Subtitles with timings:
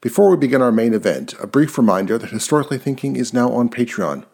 [0.00, 3.68] Before we begin our main event, a brief reminder that Historically Thinking is now on
[3.68, 4.24] Patreon.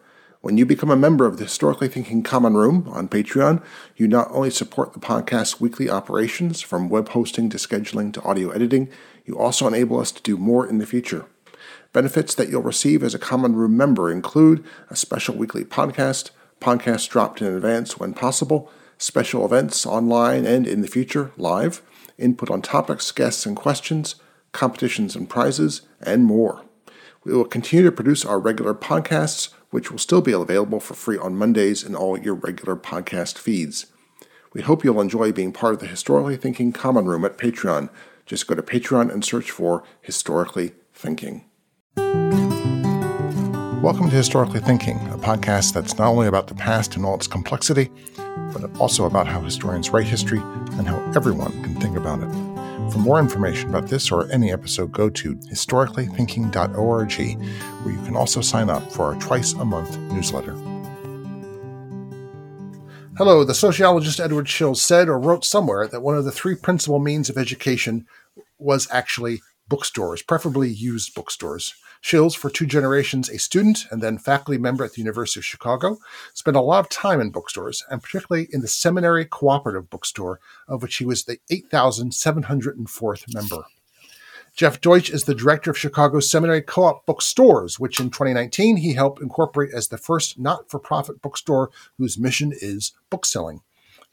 [0.41, 3.63] When you become a member of the Historically Thinking Common Room on Patreon,
[3.95, 8.51] you not only support the podcast's weekly operations, from web hosting to scheduling to audio
[8.51, 8.89] editing,
[9.25, 11.25] you also enable us to do more in the future.
[11.93, 16.29] Benefits that you'll receive as a Common Room member include a special weekly podcast,
[16.61, 18.69] podcasts dropped in advance when possible,
[18.99, 21.81] special events online and in the future live,
[22.19, 24.13] input on topics, guests, and questions,
[24.55, 26.63] competitions and prizes, and more.
[27.23, 31.17] We will continue to produce our regular podcasts which will still be available for free
[31.17, 33.87] on Mondays in all your regular podcast feeds.
[34.53, 37.89] We hope you'll enjoy being part of the Historically Thinking Common Room at Patreon.
[38.25, 41.43] Just go to Patreon and search for Historically Thinking.
[43.81, 47.27] Welcome to Historically Thinking, a podcast that's not only about the past and all its
[47.27, 47.91] complexity,
[48.53, 52.54] but also about how historians write history and how everyone can think about it.
[52.95, 57.11] For more information about this or any episode, go to historicallythinking.org,
[57.83, 60.53] where you can also sign up for our twice a month newsletter.
[63.17, 66.99] Hello, the sociologist Edward Shils said or wrote somewhere that one of the three principal
[66.99, 68.07] means of education
[68.59, 71.75] was actually bookstores, preferably used bookstores.
[72.05, 75.97] Shils, for two generations a student and then faculty member at the University of Chicago,
[76.35, 80.83] spent a lot of time in bookstores, and particularly in the Seminary Cooperative Bookstore, of
[80.83, 83.63] which he was the 8,704th member.
[84.55, 88.93] Jeff Deutsch is the director of Chicago's Seminary Co op Bookstores, which in 2019 he
[88.93, 93.61] helped incorporate as the first not for profit bookstore whose mission is bookselling.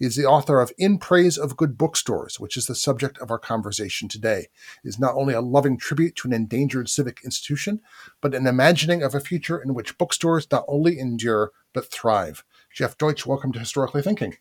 [0.03, 3.39] Is the author of In Praise of Good Bookstores, which is the subject of our
[3.39, 4.48] conversation today.
[4.83, 7.81] It is not only a loving tribute to an endangered civic institution,
[8.20, 12.42] but an imagining of a future in which bookstores not only endure, but thrive.
[12.75, 14.39] Jeff Deutsch, welcome to Historically Thinking.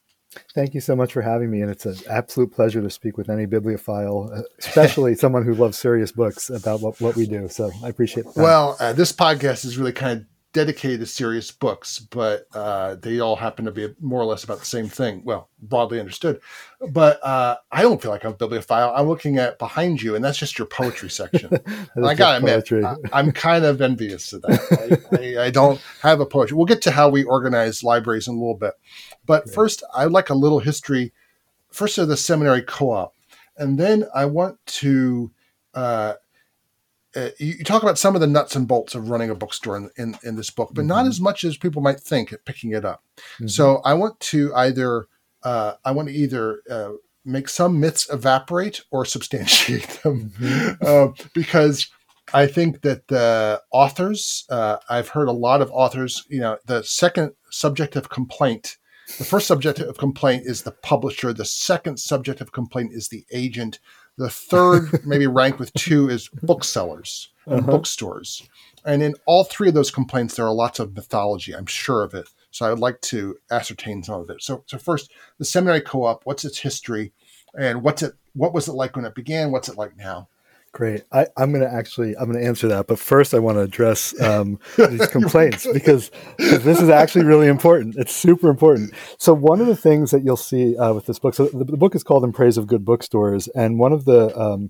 [0.56, 3.30] Thank you so much for having me, and it's an absolute pleasure to speak with
[3.30, 7.48] any bibliophile, uh, especially someone who loves serious books about what, what we do.
[7.50, 8.32] So I appreciate it.
[8.36, 13.20] Well, uh, this podcast is really kind of dedicated to serious books, but uh, they
[13.20, 15.22] all happen to be more or less about the same thing.
[15.24, 16.42] Well, broadly understood.
[16.90, 18.94] But uh, I don't feel like I'm a bibliophile.
[18.96, 21.52] I'm looking at behind you, and that's just your poetry section.
[22.04, 22.72] I gotta admit,
[23.14, 25.06] I, am kind of envious of that.
[25.12, 26.58] I, I, I, don't have a poetry.
[26.58, 28.74] We'll get to how we organize libraries in a little bit.
[29.26, 29.54] But yeah.
[29.54, 31.14] first, I'd like a little history.
[31.72, 33.16] First of the seminary co-op,
[33.58, 35.32] and then I want to
[35.74, 36.16] uh,
[37.16, 39.76] uh, you, you, talk about some of the nuts and bolts of running a bookstore
[39.76, 40.90] in, in, in this book, but mm-hmm.
[40.90, 43.04] not as much as people might think at picking it up.
[43.36, 43.48] Mm-hmm.
[43.48, 45.08] So I want to either
[45.44, 46.92] uh, I want to either uh,
[47.26, 50.86] make some myths evaporate or substantiate them, mm-hmm.
[50.86, 51.90] Uh, because
[52.34, 56.26] I think that the authors uh, I've heard a lot of authors.
[56.30, 58.78] You know, the second subject of complaint.
[59.18, 61.34] The first subject of complaint is the publisher.
[61.34, 63.80] The second subject of complaint is the agent
[64.18, 67.72] the third, maybe ranked with two, is booksellers and uh-huh.
[67.72, 68.48] bookstores.
[68.86, 71.56] And in all three of those complaints, there are lots of mythology.
[71.56, 72.28] I'm sure of it.
[72.52, 74.42] So I would like to ascertain some of it.
[74.42, 76.26] So, so first, the seminary co-op.
[76.26, 77.14] What's its history,
[77.58, 78.14] and what's it?
[78.34, 79.52] What was it like when it began?
[79.52, 80.30] What's it like now?
[80.74, 81.04] Great.
[81.12, 83.62] I, am going to actually I'm going to answer that, but first I want to
[83.62, 87.96] address um, these complaints because, this is actually really important.
[87.98, 88.94] It's super important.
[89.18, 91.78] So one of the things that you'll see uh, with this book, so the, the,
[91.78, 94.70] book is called "In Praise of Good Bookstores," and one of the um,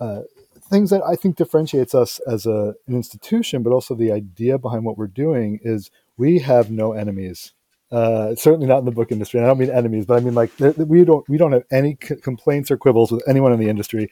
[0.00, 0.22] uh,
[0.68, 4.84] things that I think differentiates us as a, an institution, but also the idea behind
[4.84, 7.52] what we're doing, is we have no enemies.
[7.92, 9.38] Uh, certainly not in the book industry.
[9.40, 11.98] And I don't mean enemies, but I mean like we don't we don't have any
[12.00, 14.08] c- complaints or quibbles with anyone in the industry,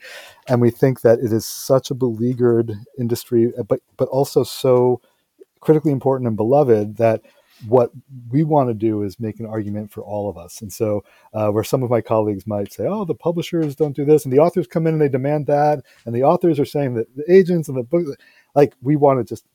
[0.49, 5.01] and we think that it is such a beleaguered industry, uh, but but also so
[5.61, 7.21] critically important and beloved that
[7.67, 7.91] what
[8.29, 10.61] we want to do is make an argument for all of us.
[10.61, 11.03] And so,
[11.33, 14.33] uh, where some of my colleagues might say, "Oh, the publishers don't do this," and
[14.33, 17.31] the authors come in and they demand that, and the authors are saying that the
[17.31, 18.05] agents and the book,
[18.55, 19.45] like we want to just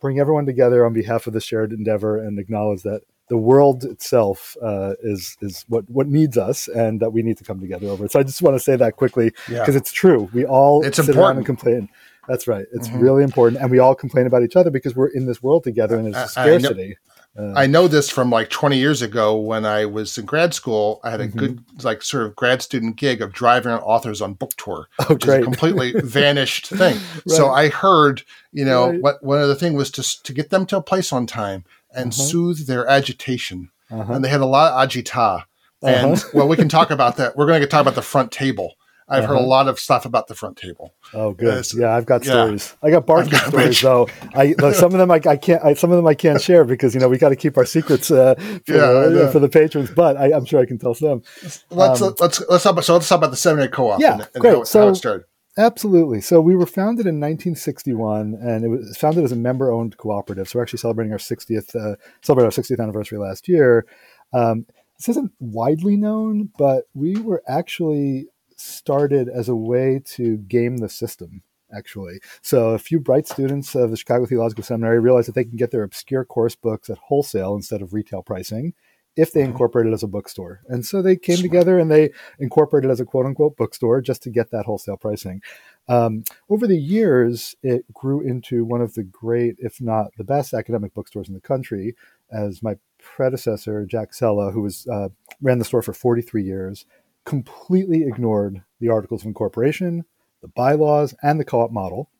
[0.00, 4.56] bring everyone together on behalf of the shared endeavor and acknowledge that the world itself
[4.62, 8.04] uh, is is what what needs us, and that we need to come together over
[8.04, 8.12] it.
[8.12, 9.76] So I just want to say that quickly because yeah.
[9.76, 10.28] it's true.
[10.32, 11.24] We all it's sit important.
[11.24, 11.88] around and complain.
[12.28, 12.66] That's right.
[12.72, 13.00] It's mm-hmm.
[13.00, 15.96] really important, and we all complain about each other because we're in this world together,
[15.96, 16.82] and there's scarcity.
[16.82, 16.94] I know,
[17.36, 21.00] uh, I know, this from like 20 years ago when I was in grad school.
[21.02, 21.38] I had a mm-hmm.
[21.38, 25.24] good like sort of grad student gig of driving authors on book tour, oh, which
[25.24, 25.40] great.
[25.40, 26.96] is a completely vanished thing.
[26.96, 27.22] right.
[27.26, 28.22] So I heard,
[28.52, 29.02] you know, right.
[29.02, 31.64] what one of the thing was to to get them to a place on time
[31.94, 32.22] and uh-huh.
[32.22, 33.70] soothe their agitation.
[33.90, 34.12] Uh-huh.
[34.12, 35.44] And they had a lot of agita.
[35.82, 36.28] And uh-huh.
[36.32, 37.36] well, we can talk about that.
[37.36, 38.74] We're going to talk about the front table.
[39.06, 40.94] I've heard a lot of stuff about the front table.
[41.12, 41.58] Oh, good.
[41.58, 42.32] Uh, yeah, I've got yeah.
[42.32, 42.74] stories.
[42.82, 44.08] I got barking got stories though.
[44.34, 45.62] I some of them I, I can't.
[45.62, 47.66] I, some of them I can't share because you know we got to keep our
[47.66, 49.30] secrets uh, for, yeah, yeah.
[49.30, 49.90] for the patrons.
[49.90, 51.22] But I, am sure I can tell some.
[51.70, 54.00] Let's um, let's let's talk about so let's talk about the seminary co-op.
[54.00, 54.54] Yeah, and, and great.
[54.54, 55.26] How, so, how it started
[55.56, 56.20] Absolutely.
[56.20, 60.48] So we were founded in 1961, and it was founded as a member-owned cooperative.
[60.48, 61.96] So we're actually celebrating our 60th, uh,
[62.28, 63.86] our 60th anniversary last year.
[64.32, 64.66] Um,
[64.98, 70.88] this isn't widely known, but we were actually started as a way to game the
[70.88, 71.42] system.
[71.74, 75.56] Actually, so a few bright students of the Chicago Theological Seminary realized that they can
[75.56, 78.74] get their obscure course books at wholesale instead of retail pricing
[79.16, 79.88] if they mm-hmm.
[79.88, 80.62] it as a bookstore.
[80.68, 81.50] And so they came Smart.
[81.50, 85.40] together and they incorporated as a quote unquote bookstore just to get that wholesale pricing.
[85.86, 90.54] Um, over the years, it grew into one of the great, if not the best,
[90.54, 91.94] academic bookstores in the country.
[92.32, 95.10] As my predecessor, Jack Cella, who was uh,
[95.42, 96.86] ran the store for 43 years,
[97.24, 100.04] completely ignored the articles of incorporation,
[100.42, 102.10] the bylaws, and the co-op model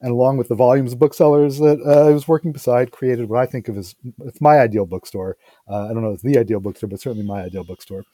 [0.00, 3.40] and along with the volumes of booksellers that uh, I was working beside, created what
[3.40, 3.94] I think of as
[4.24, 5.36] it's my ideal bookstore.
[5.68, 8.04] Uh, I don't know if it's the ideal bookstore, but certainly my ideal bookstore.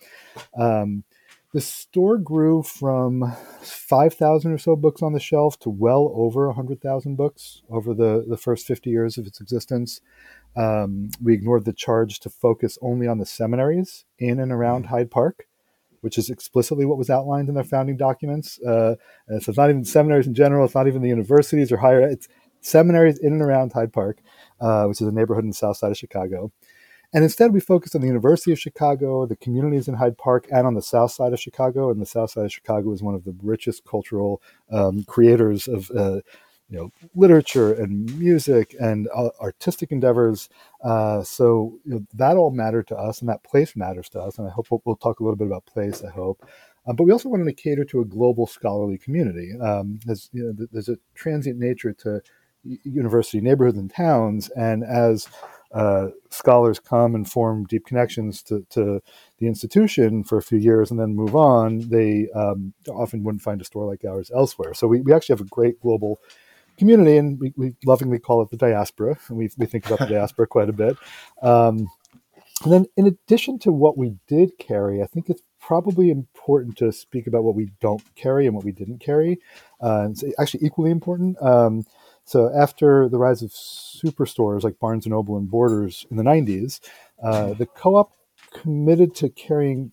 [0.58, 1.04] Um,
[1.52, 7.16] the store grew from 5,000 or so books on the shelf to well over 100,000
[7.16, 10.00] books over the, the first 50 years of its existence.
[10.56, 14.88] Um, we ignored the charge to focus only on the seminaries in and around mm.
[14.88, 15.46] Hyde Park
[16.00, 18.60] which is explicitly what was outlined in their founding documents.
[18.60, 18.96] Uh,
[19.28, 20.64] so it's not even seminaries in general.
[20.64, 22.00] It's not even the universities or higher.
[22.00, 22.28] It's
[22.60, 24.18] seminaries in and around Hyde Park,
[24.60, 26.52] uh, which is a neighborhood in the south side of Chicago.
[27.12, 30.66] And instead, we focused on the University of Chicago, the communities in Hyde Park, and
[30.66, 31.90] on the south side of Chicago.
[31.90, 35.90] And the south side of Chicago is one of the richest cultural um, creators of
[35.92, 36.20] uh,
[36.68, 40.48] you know literature and music and uh, artistic endeavors.
[40.82, 44.38] Uh, so you know, that all mattered to us, and that place matters to us.
[44.38, 46.02] And I hope we'll, we'll talk a little bit about place.
[46.04, 46.44] I hope.
[46.86, 49.52] Uh, but we also wanted to cater to a global scholarly community.
[49.60, 52.20] Um, as, you know, there's a transient nature to
[52.62, 55.28] university neighborhoods and towns, and as
[55.72, 59.02] uh, scholars come and form deep connections to, to,
[59.38, 63.60] the institution for a few years and then move on, they um, often wouldn't find
[63.60, 64.72] a store like ours elsewhere.
[64.72, 66.20] So we, we actually have a great global
[66.76, 70.06] community, and we, we lovingly call it the diaspora, and we, we think about the
[70.14, 70.96] diaspora quite a bit.
[71.42, 71.88] Um,
[72.64, 76.92] and then, in addition to what we did carry, I think it's probably important to
[76.92, 79.40] speak about what we don't carry and what we didn't carry.
[79.80, 81.40] Uh, it's actually equally important.
[81.42, 81.84] Um,
[82.24, 86.80] so, after the rise of superstores like Barnes and Noble and Borders in the 90s,
[87.22, 88.12] uh, the co op
[88.52, 89.92] committed to carrying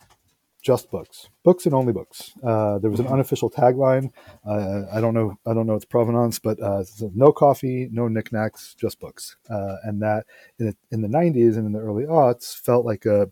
[0.64, 2.34] just books, books and only books.
[2.42, 4.12] Uh, there was an unofficial tagline.
[4.48, 8.74] Uh, I don't know, I don't know its provenance, but uh, no coffee, no knickknacks,
[8.74, 9.36] just books.
[9.50, 10.26] Uh, and that
[10.58, 13.30] in the, in the, 90s and in the early aughts felt like a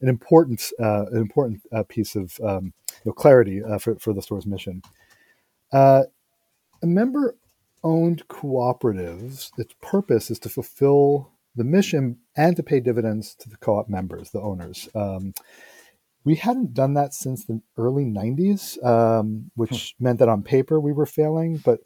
[0.00, 4.22] an important uh, an important uh, piece of um, you know, clarity for for the
[4.22, 4.82] store's mission.
[5.72, 6.04] a
[6.82, 7.36] member
[7.82, 13.56] owned cooperatives, its purpose is to fulfill the mission and to pay dividends to the
[13.56, 14.88] co-op members, the owners.
[14.94, 15.32] Um,
[16.24, 20.04] we hadn't done that since the early 90s, um, which hmm.
[20.04, 21.80] meant that on paper we were failing, but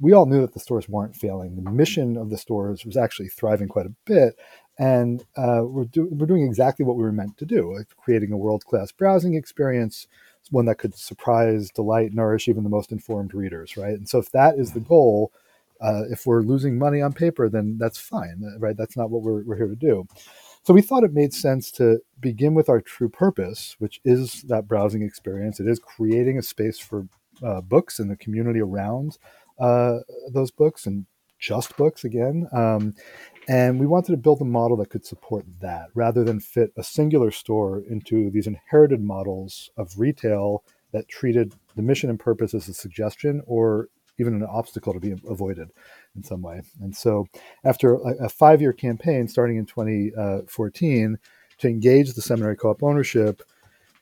[0.00, 1.56] we all knew that the stores weren't failing.
[1.56, 4.36] The mission of the stores was actually thriving quite a bit.
[4.76, 8.32] And uh, we're, do- we're doing exactly what we were meant to do, like creating
[8.32, 10.08] a world class browsing experience,
[10.50, 13.94] one that could surprise, delight, nourish even the most informed readers, right?
[13.94, 15.32] And so, if that is the goal,
[15.80, 18.76] uh, if we're losing money on paper, then that's fine, right?
[18.76, 20.06] That's not what we're, we're here to do.
[20.64, 24.66] So we thought it made sense to begin with our true purpose, which is that
[24.66, 25.60] browsing experience.
[25.60, 27.06] It is creating a space for
[27.42, 29.18] uh, books and the community around
[29.58, 29.98] uh,
[30.32, 31.04] those books and
[31.38, 32.48] just books again.
[32.52, 32.94] Um,
[33.46, 36.82] and we wanted to build a model that could support that rather than fit a
[36.82, 42.68] singular store into these inherited models of retail that treated the mission and purpose as
[42.68, 45.70] a suggestion or even an obstacle to be avoided
[46.16, 46.62] in some way.
[46.80, 47.26] And so,
[47.64, 51.18] after a, a five year campaign starting in 2014
[51.58, 53.42] to engage the seminary co op ownership,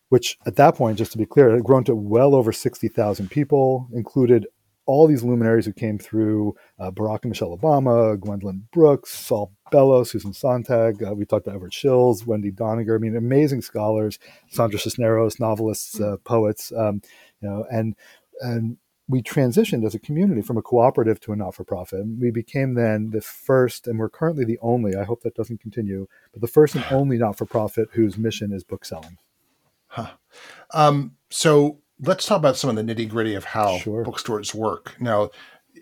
[0.08, 3.88] which at that point, just to be clear, had grown to well over 60,000 people,
[3.92, 4.46] included
[4.84, 10.02] all these luminaries who came through uh, Barack and Michelle Obama, Gwendolyn Brooks, Saul Bellow,
[10.04, 11.02] Susan Sontag.
[11.02, 12.96] Uh, we talked about Edward Shils, Wendy Doniger.
[12.96, 14.18] I mean, amazing scholars,
[14.50, 17.00] Sandra Cisneros, novelists, uh, poets, um,
[17.40, 17.94] you know, and
[18.40, 18.76] and
[19.12, 22.04] we transitioned as a community from a cooperative to a not-for-profit.
[22.18, 24.96] We became then the first, and we're currently the only.
[24.96, 28.86] I hope that doesn't continue, but the first and only not-for-profit whose mission is book
[28.86, 29.18] selling.
[29.88, 30.12] Huh.
[30.72, 34.02] Um, so let's talk about some of the nitty-gritty of how sure.
[34.02, 34.96] bookstores work.
[34.98, 35.28] Now,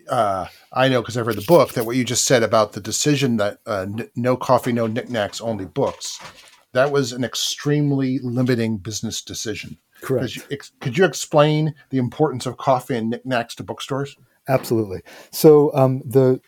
[0.09, 2.81] uh, I know because I've read the book that what you just said about the
[2.81, 6.19] decision that uh, n- no coffee, no knickknacks, only books.
[6.73, 9.77] That was an extremely limiting business decision.
[10.01, 10.33] Correct.
[10.33, 14.15] Could you, could you explain the importance of coffee and knickknacks to bookstores?
[14.47, 15.01] Absolutely.
[15.31, 16.41] So um, the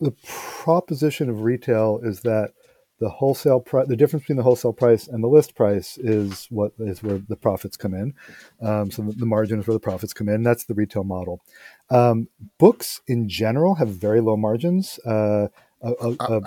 [0.00, 2.52] the proposition of retail is that
[3.00, 6.72] the wholesale price, the difference between the wholesale price and the list price is what
[6.78, 8.14] is where the profits come in.
[8.60, 10.42] Um, so the, margin is where the profits come in.
[10.42, 11.40] That's the retail model.
[11.90, 14.98] Um, books in general have very low margins.
[15.06, 15.48] Uh,
[15.80, 16.40] a, a, uh,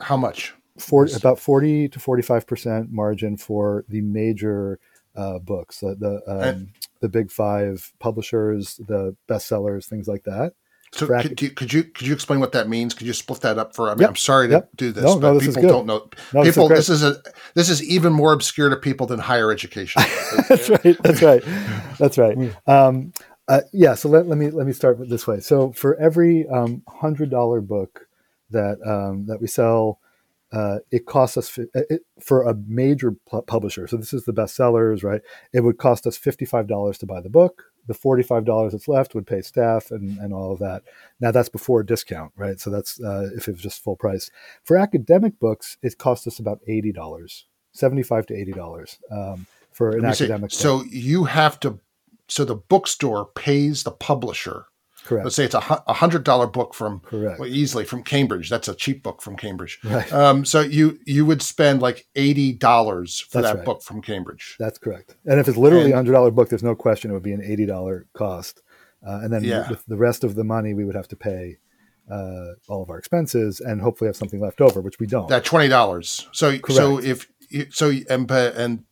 [0.00, 0.54] how much?
[0.80, 4.78] 40, about 40 to 45% margin for the major
[5.16, 6.68] uh, books, the, the, um,
[7.00, 10.52] the big five publishers, the bestsellers, things like that.
[10.92, 12.94] So could you, could you could you explain what that means?
[12.94, 13.90] Could you split that up for?
[13.90, 14.10] I mean, yep.
[14.10, 14.70] I'm sorry to yep.
[14.74, 16.08] do this, no, but no, this people don't know.
[16.32, 17.22] No, people, this is, this is a
[17.54, 20.02] this is even more obscure to people than higher education.
[20.48, 20.96] that's right.
[21.02, 21.42] That's right.
[21.98, 22.56] That's right.
[22.66, 23.12] Um,
[23.48, 23.94] uh, yeah.
[23.94, 25.40] So let, let me let me start this way.
[25.40, 28.08] So for every um, hundred dollar book
[28.50, 30.00] that um, that we sell,
[30.52, 33.86] uh, it costs us uh, it, for a major publisher.
[33.86, 35.22] So this is the bestsellers, right?
[35.52, 39.14] It would cost us fifty five dollars to buy the book the $45 that's left
[39.14, 40.82] would pay staff and, and all of that.
[41.20, 42.60] Now that's before a discount, right?
[42.60, 44.30] So that's uh, if it was just full price.
[44.62, 50.52] For academic books, it costs us about $80, 75 to $80 um, for an academic
[50.52, 51.80] So you have to,
[52.28, 54.66] so the bookstore pays the publisher
[55.08, 55.24] Correct.
[55.24, 55.60] Let's say it's a
[55.94, 57.40] hundred dollar book from Correct.
[57.40, 58.50] Well, easily from Cambridge.
[58.50, 59.80] That's a cheap book from Cambridge.
[59.82, 60.12] Right.
[60.12, 63.64] Um, so you you would spend like eighty dollars for That's that right.
[63.64, 64.56] book from Cambridge.
[64.58, 65.16] That's correct.
[65.24, 67.42] And if it's literally a hundred dollar book, there's no question it would be an
[67.42, 68.60] eighty dollar cost.
[69.02, 69.70] Uh, and then yeah.
[69.70, 71.56] with the rest of the money, we would have to pay
[72.10, 75.28] uh, all of our expenses and hopefully have something left over, which we don't.
[75.28, 76.28] That twenty dollars.
[76.32, 76.76] So correct.
[76.76, 77.26] so if
[77.70, 78.84] so and and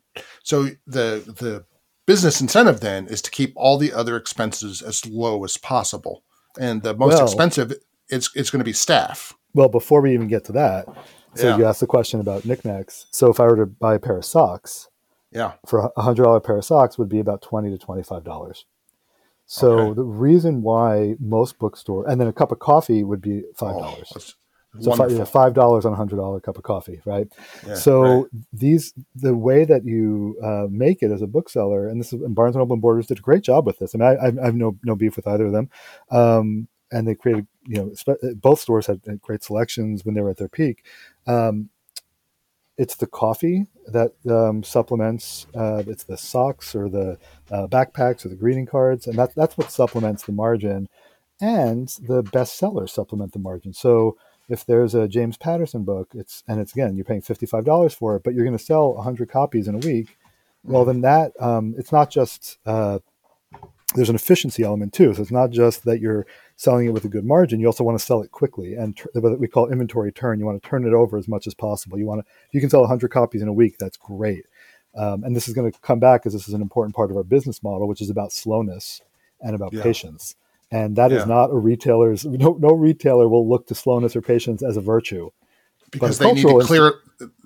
[0.43, 1.67] so the the
[2.07, 6.23] business incentive then is to keep all the other expenses as low as possible.
[6.59, 7.75] And the most well, expensive
[8.09, 9.35] it's it's going to be staff.
[9.53, 10.87] Well, before we even get to that,
[11.35, 11.57] so yeah.
[11.57, 13.07] you asked the question about knickknacks.
[13.11, 14.89] So if I were to buy a pair of socks,
[15.33, 18.25] yeah, for a hundred dollar pair of socks would be about twenty to twenty five
[18.25, 18.65] dollars.
[19.47, 19.95] So okay.
[19.95, 23.81] the reason why most bookstore and then a cup of coffee would be five oh,
[23.81, 24.13] dollars.
[24.17, 24.21] Oh,
[24.81, 27.29] so five dollars on a hundred dollar cup of coffee, right?
[27.67, 28.27] Yeah, so right.
[28.53, 32.35] these the way that you uh, make it as a bookseller, and this is and
[32.35, 33.95] Barnes and Noble and Borders did a great job with this.
[33.95, 35.71] I mean, I, I have no no beef with either of them,
[36.11, 40.21] um, and they created you know spe- both stores had, had, great selections when they
[40.21, 40.85] were at their peak.
[41.27, 41.71] Um,
[42.79, 45.47] it's the coffee that um, supplements.
[45.55, 47.19] Uh, it's the socks or the
[47.51, 50.89] uh, backpacks or the greeting cards, and that's that's what supplements the margin,
[51.41, 53.73] and the bestsellers supplement the margin.
[53.73, 54.17] So
[54.49, 57.95] if there's a James Patterson book, it's and it's again you're paying fifty five dollars
[57.95, 60.17] for it, but you're going to sell hundred copies in a week.
[60.65, 62.99] Well, then that um, it's not just uh,
[63.95, 65.15] there's an efficiency element too.
[65.15, 66.27] So it's not just that you're
[66.57, 67.61] selling it with a good margin.
[67.61, 70.39] You also want to sell it quickly, and tr- what we call inventory turn.
[70.39, 71.99] You want to turn it over as much as possible.
[71.99, 73.79] You want to you can sell hundred copies in a week.
[73.79, 74.45] That's great.
[74.97, 77.19] Um, and this is going to come back because this is an important part of
[77.19, 79.03] our business model, which is about slowness
[79.43, 79.83] and about yeah.
[79.83, 80.37] patience
[80.71, 81.19] and that yeah.
[81.19, 84.81] is not a retailer's no, no retailer will look to slowness or patience as a
[84.81, 85.31] virtue.
[85.93, 86.95] Because they need to clear it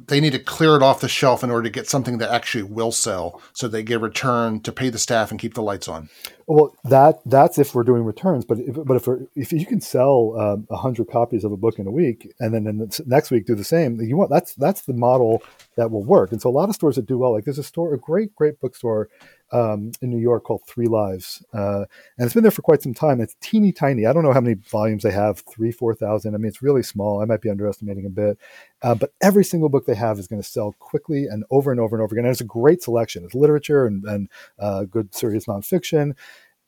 [0.09, 2.65] they need to clear it off the shelf in order to get something that actually
[2.65, 5.87] will sell so they get a return to pay the staff and keep the lights
[5.87, 6.09] on.
[6.47, 10.35] Well that that's if we're doing returns but if, but if if you can sell
[10.39, 13.03] um, a um, hundred copies of a book in a week and then in the
[13.07, 15.43] next week do the same you want that's that's the model
[15.77, 16.33] that will work.
[16.33, 18.35] And so a lot of stores that do well like there's a store a great
[18.35, 19.09] great bookstore
[19.53, 21.85] um, in New York called Three Lives, uh,
[22.19, 23.21] and it's been there for quite some time.
[23.21, 24.07] It's teeny tiny.
[24.07, 26.35] I don't know how many volumes they have three, four thousand.
[26.35, 27.23] I mean, it's really small.
[27.23, 28.39] I might be underestimating a bit,
[28.83, 31.81] uh, but every single book they have is going to sell quickly and over and
[31.81, 32.25] over and over again.
[32.25, 33.25] And it's a great selection.
[33.25, 34.29] It's literature and, and
[34.59, 36.15] uh, good serious nonfiction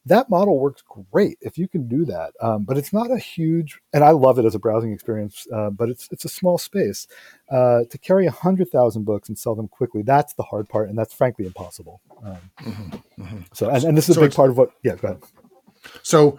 [0.07, 0.83] that model works
[1.13, 2.33] great if you can do that.
[2.41, 5.47] Um, but it's not a huge, and I love it as a browsing experience.
[5.53, 7.07] Uh, but it's it's a small space
[7.51, 10.03] uh, to carry a hundred thousand books and sell them quickly.
[10.03, 12.01] That's the hard part, and that's frankly impossible.
[12.25, 13.39] Um, mm-hmm, mm-hmm.
[13.53, 14.71] So, and, and, this is so a big part of what.
[14.83, 15.23] Yeah, go ahead.
[16.03, 16.39] So,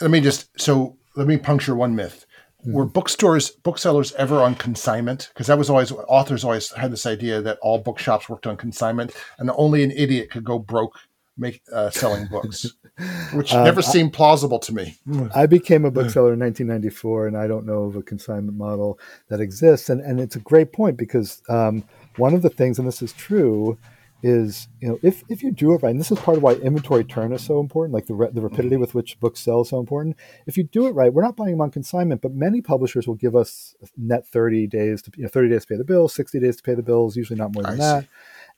[0.00, 2.24] let me just so let me puncture one myth.
[2.62, 2.72] Mm-hmm.
[2.72, 5.28] Were bookstores, booksellers ever on consignment?
[5.34, 9.14] Because that was always authors always had this idea that all bookshops worked on consignment,
[9.38, 10.98] and only an idiot could go broke
[11.36, 12.74] make uh, selling books,
[13.32, 14.96] which um, never seemed plausible to me.
[15.34, 18.98] I became a bookseller in 1994, and I don't know of a consignment model
[19.28, 19.88] that exists.
[19.90, 21.84] And and it's a great point because um,
[22.16, 23.78] one of the things, and this is true,
[24.24, 26.54] is you know if if you do it right, and this is part of why
[26.54, 29.68] inventory turn is so important, like the re- the rapidity with which books sell is
[29.68, 30.16] so important.
[30.46, 33.16] If you do it right, we're not buying them on consignment, but many publishers will
[33.16, 36.40] give us net 30 days to you know 30 days to pay the bills, 60
[36.40, 38.02] days to pay the bills, usually not more than I that.
[38.04, 38.08] See.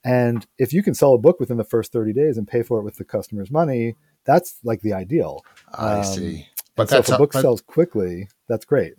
[0.06, 2.78] And if you can sell a book within the first 30 days and pay for
[2.78, 5.44] it with the customer's money, that's like the ideal.
[5.74, 6.46] I um, see.
[6.76, 8.94] But so if a book but, sells quickly, that's great.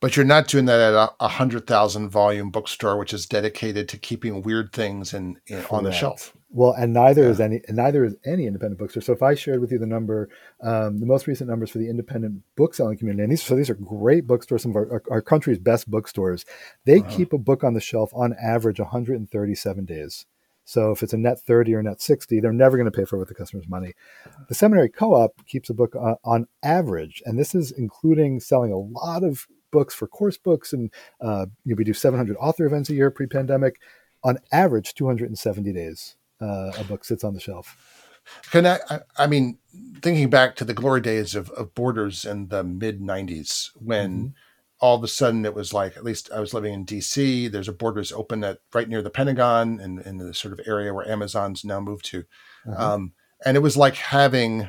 [0.00, 3.86] But you're not doing that at a, a hundred thousand volume bookstore, which is dedicated
[3.90, 6.34] to keeping weird things in, in on the shelf.
[6.48, 7.30] Well, and neither yeah.
[7.30, 9.02] is any, and neither is any independent bookstore.
[9.02, 10.30] So if I shared with you the number,
[10.62, 13.68] um, the most recent numbers for the independent book selling community, and these so these
[13.68, 16.46] are great bookstores, some of our, our, our country's best bookstores.
[16.86, 17.14] They uh-huh.
[17.14, 20.24] keep a book on the shelf on average 137 days.
[20.66, 23.16] So if it's a net 30 or net 60, they're never going to pay for
[23.16, 23.94] it with the customer's money.
[24.48, 28.76] The seminary co-op keeps a book uh, on average, and this is including selling a
[28.76, 33.12] lot of books for course books, and uh, we do 700 author events a year
[33.12, 33.80] pre-pandemic.
[34.24, 37.76] On average, 270 days uh, a book sits on the shelf.
[38.50, 38.78] Can I,
[39.16, 39.58] I mean,
[40.02, 44.26] thinking back to the glory days of, of Borders in the mid 90s, when mm-hmm.
[44.80, 47.68] All of a sudden it was like, at least I was living in DC, there's
[47.68, 51.08] a Borders open at right near the Pentagon and in the sort of area where
[51.08, 52.24] Amazon's now moved to.
[52.68, 52.94] Uh-huh.
[52.94, 53.12] Um,
[53.44, 54.68] and it was like having,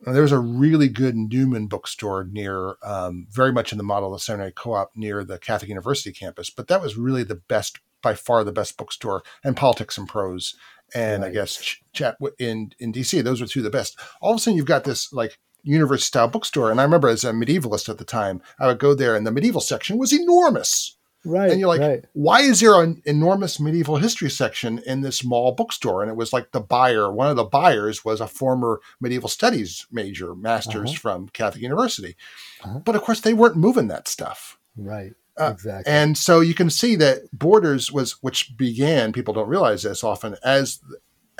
[0.00, 4.20] there was a really good Newman bookstore near, um, very much in the model of
[4.20, 8.14] the Seminary Co-op near the Catholic University campus, but that was really the best by
[8.14, 10.54] far the best bookstore, and Politics and Prose,
[10.94, 11.30] and right.
[11.30, 13.22] I guess Ch- Chat in in DC.
[13.22, 13.98] Those were two of the best.
[14.20, 17.24] All of a sudden, you've got this like university style bookstore, and I remember as
[17.24, 20.96] a medievalist at the time, I would go there, and the medieval section was enormous.
[21.24, 21.50] Right.
[21.50, 22.04] And you're like, right.
[22.14, 26.02] why is there an enormous medieval history section in this small bookstore?
[26.02, 29.86] And it was like the buyer, one of the buyers was a former medieval studies
[29.92, 30.98] major, master's uh-huh.
[30.98, 32.16] from Catholic University.
[32.64, 32.78] Uh-huh.
[32.78, 34.58] But of course, they weren't moving that stuff.
[34.76, 35.12] Right.
[35.36, 35.92] Uh, exactly.
[35.92, 40.36] And so you can see that Borders was, which began, people don't realize this often,
[40.42, 40.80] as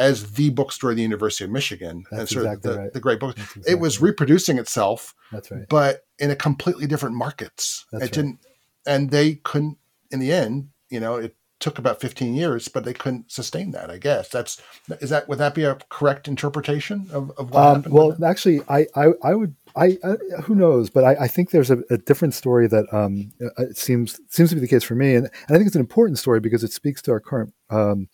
[0.01, 2.05] as the bookstore of the University of Michigan.
[2.11, 2.93] That's and exactly the, right.
[2.93, 3.37] the great book.
[3.39, 5.15] Exactly it was reproducing itself.
[5.31, 5.69] That's right.
[5.69, 7.85] But in a completely different markets.
[7.93, 8.13] That's it right.
[8.13, 8.39] didn't,
[8.87, 9.77] and they couldn't.
[10.11, 13.91] In the end, you know, it took about 15 years, but they couldn't sustain that.
[13.91, 17.77] I guess that's is that would that be a correct interpretation of, of what um,
[17.77, 17.95] happened?
[17.95, 21.71] Well, actually, I, I I would I, I, who knows, but I, I think there's
[21.71, 25.15] a, a, different story that um, it seems seems to be the case for me,
[25.15, 28.09] and, and, I think it's an important story because it speaks to our current um,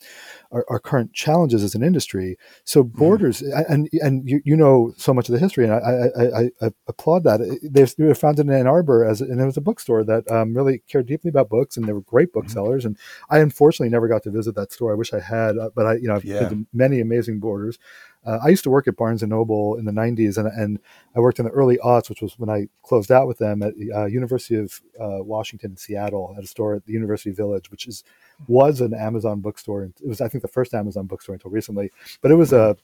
[0.52, 2.36] our, our, current challenges as an industry.
[2.64, 2.98] So mm-hmm.
[2.98, 3.64] borders, mm.
[3.68, 7.24] and and you, you know so much of the history, and I, I, I applaud
[7.24, 7.40] that.
[7.62, 10.82] They were founded in Ann Arbor as, and it was a bookstore that um, really
[10.88, 12.40] cared deeply about books, and they were great mm-hmm.
[12.40, 12.84] booksellers.
[12.84, 12.86] Mm.
[12.86, 12.98] And
[13.30, 14.92] I unfortunately never got to visit that store.
[14.92, 16.40] I wish I had, uh, but I you know I've yeah.
[16.40, 17.78] been to many amazing borders.
[18.26, 20.78] Uh, I used to work at Barnes and Noble in the '90s, and, and
[21.14, 23.76] I worked in the early aughts, which was when I closed out with them at
[23.76, 27.70] the uh, University of uh, Washington in Seattle, at a store at the University Village,
[27.70, 28.04] which is
[28.48, 29.84] was an Amazon bookstore.
[29.84, 32.76] It was, I think, the first Amazon bookstore until recently, but it was a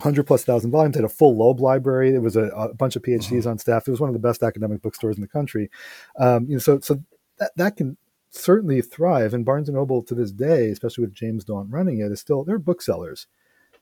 [0.00, 0.96] hundred plus thousand volumes.
[0.96, 2.14] It had a full Loeb library.
[2.14, 3.48] It was a, a bunch of PhDs mm-hmm.
[3.48, 3.86] on staff.
[3.86, 5.70] It was one of the best academic bookstores in the country.
[6.18, 7.02] Um, you know, so so
[7.38, 7.96] that that can
[8.30, 9.34] certainly thrive.
[9.34, 12.44] And Barnes and Noble to this day, especially with James Daunt running it, is still
[12.44, 13.26] they're booksellers.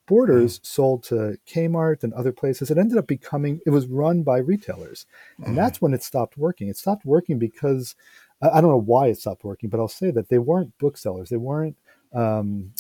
[0.07, 0.67] Borders mm.
[0.67, 2.71] sold to Kmart and other places.
[2.71, 5.07] It ended up becoming, it was run by retailers.
[5.39, 5.57] And mm.
[5.57, 6.69] that's when it stopped working.
[6.69, 7.95] It stopped working because
[8.41, 11.31] I don't know why it stopped working, but I'll say that they weren't booksellers.
[11.31, 11.77] They weren't
[12.13, 12.73] um,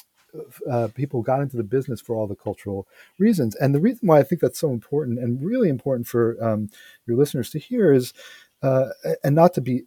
[0.71, 2.87] uh, people got into the business for all the cultural
[3.19, 3.55] reasons.
[3.57, 6.69] And the reason why I think that's so important and really important for um,
[7.07, 8.13] your listeners to hear is,
[8.63, 8.89] uh,
[9.23, 9.85] and not to be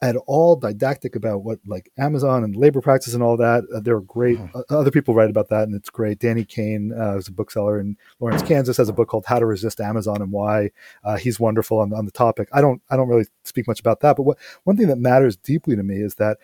[0.00, 3.64] at all didactic about what like Amazon and labor practice and all that.
[3.74, 4.58] Uh, there are great mm-hmm.
[4.58, 6.18] uh, other people write about that, and it's great.
[6.18, 9.46] Danny Caine, uh, who's a bookseller in Lawrence, Kansas, has a book called "How to
[9.46, 10.70] Resist Amazon and Why."
[11.04, 12.48] Uh, he's wonderful on, on the topic.
[12.52, 15.36] I don't I don't really speak much about that, but what one thing that matters
[15.36, 16.38] deeply to me is that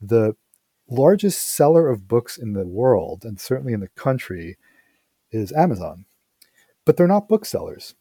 [0.00, 0.36] the
[0.88, 4.56] largest seller of books in the world, and certainly in the country,
[5.30, 6.06] is Amazon.
[6.84, 7.94] But they're not booksellers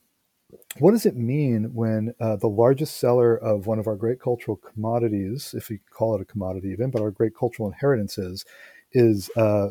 [0.79, 4.57] what does it mean when uh, the largest seller of one of our great cultural
[4.57, 8.45] commodities, if we call it a commodity even, but our great cultural inheritances,
[8.91, 9.69] is uh,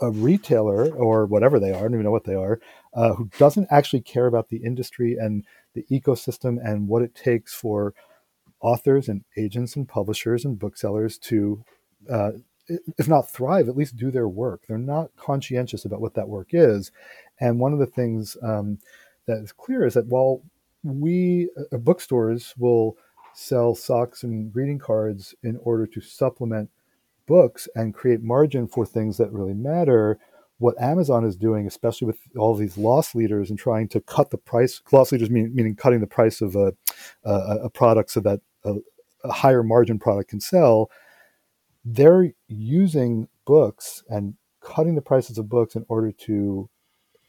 [0.00, 2.60] a retailer or whatever they are, I don't even know what they are,
[2.94, 7.54] uh, who doesn't actually care about the industry and the ecosystem and what it takes
[7.54, 7.94] for
[8.60, 11.62] authors and agents and publishers and booksellers to,
[12.10, 12.32] uh,
[12.98, 14.62] if not thrive, at least do their work.
[14.66, 16.92] They're not conscientious about what that work is.
[17.40, 18.78] And one of the things, um,
[19.26, 20.42] that is clear is that while
[20.82, 22.96] we uh, bookstores will
[23.34, 26.68] sell socks and greeting cards in order to supplement
[27.26, 30.18] books and create margin for things that really matter
[30.58, 34.38] what amazon is doing especially with all these loss leaders and trying to cut the
[34.38, 36.72] price loss leaders mean, meaning cutting the price of a,
[37.24, 37.32] a,
[37.64, 38.74] a product so that a,
[39.24, 40.90] a higher margin product can sell
[41.84, 46.68] they're using books and cutting the prices of books in order to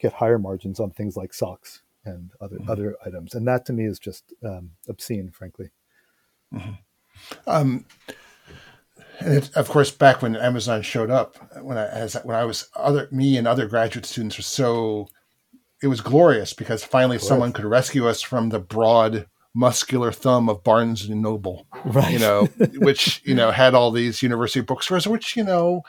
[0.02, 2.70] get higher margins on things like socks and other mm-hmm.
[2.70, 5.70] other items, and that to me is just um, obscene, frankly.
[6.52, 6.72] Mm-hmm.
[7.46, 7.84] Um,
[9.20, 12.68] and it, of course, back when Amazon showed up, when I as when I was
[12.74, 15.08] other me and other graduate students were so,
[15.82, 20.64] it was glorious because finally someone could rescue us from the broad muscular thumb of
[20.64, 22.12] Barnes and Noble, right?
[22.12, 22.44] You know,
[22.78, 25.82] which you know had all these university bookstores, which you know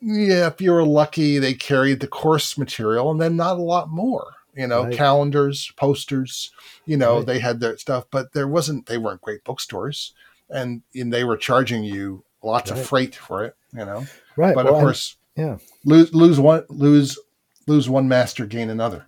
[0.00, 3.90] yeah, if you were lucky, they carried the course material and then not a lot
[3.90, 4.32] more.
[4.54, 4.96] You know, right.
[4.96, 6.50] calendars, posters.
[6.86, 7.26] You know, right.
[7.26, 8.86] they had their stuff, but there wasn't.
[8.86, 10.14] They weren't great bookstores,
[10.48, 12.80] and, and they were charging you lots right.
[12.80, 13.54] of freight for it.
[13.72, 14.06] You know,
[14.36, 14.54] right?
[14.54, 17.18] But well, of course, yeah, lose lose one lose
[17.66, 19.06] lose one master, gain another.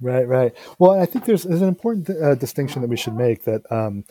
[0.00, 0.54] Right, right.
[0.78, 4.04] Well, I think there's there's an important uh, distinction that we should make that um,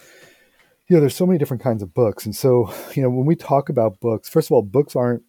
[0.87, 3.35] you know there's so many different kinds of books, and so you know when we
[3.35, 5.23] talk about books, first of all, books aren't.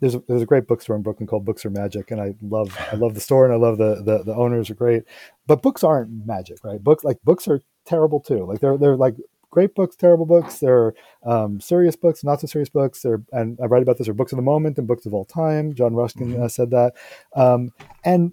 [0.00, 2.76] There's a, there's a great bookstore in Brooklyn called Books Are Magic, and I love
[2.92, 5.04] I love the store and I love the, the the owners are great,
[5.46, 6.82] but books aren't magic, right?
[6.82, 8.44] Books like books are terrible too.
[8.44, 9.16] Like they're they're like
[9.50, 10.58] great books, terrible books.
[10.58, 10.92] They're
[11.24, 13.00] um, serious books, not so serious books.
[13.00, 15.24] They're, and I write about this, are books of the moment and books of all
[15.24, 15.74] time.
[15.74, 16.42] John Ruskin mm-hmm.
[16.42, 16.92] uh, said that.
[17.34, 17.70] Um,
[18.04, 18.32] and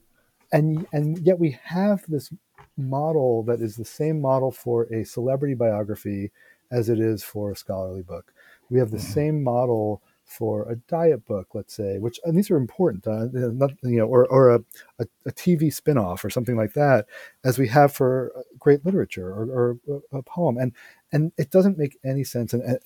[0.52, 2.32] and and yet we have this
[2.78, 6.32] model that is the same model for a celebrity biography
[6.72, 8.34] as it is for a scholarly book.
[8.70, 9.14] We have the mm-hmm.
[9.14, 10.02] same model
[10.34, 14.08] for a diet book, let's say, which and these are important, uh, not, you know,
[14.08, 14.60] or, or a,
[15.00, 17.06] a, a TV spinoff or something like that,
[17.44, 20.74] as we have for great literature or, or a poem, and
[21.12, 22.54] and it doesn't make any sense.
[22.54, 22.80] And, and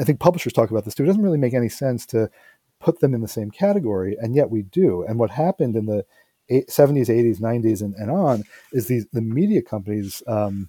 [0.00, 1.04] I think publishers talk about this too.
[1.04, 2.30] It doesn't really make any sense to
[2.80, 5.04] put them in the same category, and yet we do.
[5.04, 6.04] And what happened in the
[6.50, 10.68] 70s, 80s, 90s, and, and on is these the media companies um,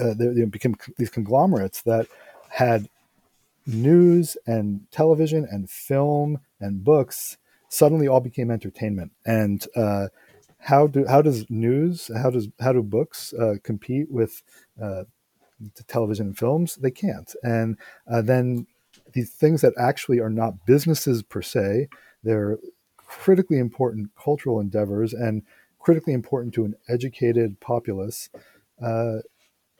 [0.00, 2.06] uh, they, they, became these conglomerates that
[2.48, 2.88] had
[3.70, 7.36] news and television and film and books
[7.68, 9.12] suddenly all became entertainment.
[9.24, 10.08] And uh,
[10.58, 14.42] how do how does news how does how do books uh, compete with
[14.82, 15.04] uh,
[15.86, 16.76] television and films?
[16.76, 17.34] They can't.
[17.42, 17.78] And
[18.10, 18.66] uh, then
[19.12, 21.88] these things that actually are not businesses per se,
[22.22, 22.58] they're
[22.96, 25.42] critically important cultural endeavors and
[25.78, 28.28] critically important to an educated populace
[28.82, 29.18] uh,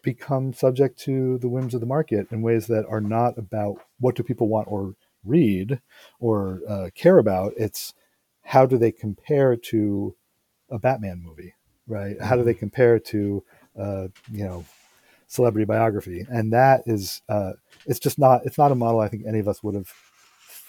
[0.02, 4.14] become subject to the whims of the market in ways that are not about what
[4.14, 5.80] do people want or read
[6.18, 7.52] or uh, care about.
[7.56, 7.94] It's
[8.42, 10.16] how do they compare to
[10.70, 11.54] a Batman movie,
[11.86, 12.20] right?
[12.20, 12.60] How do they mm-hmm.
[12.60, 13.44] compare to,
[13.78, 14.64] uh, you know,
[15.26, 16.26] celebrity biography?
[16.28, 17.52] And that is, uh,
[17.86, 19.92] it's just not, it's not a model I think any of us would have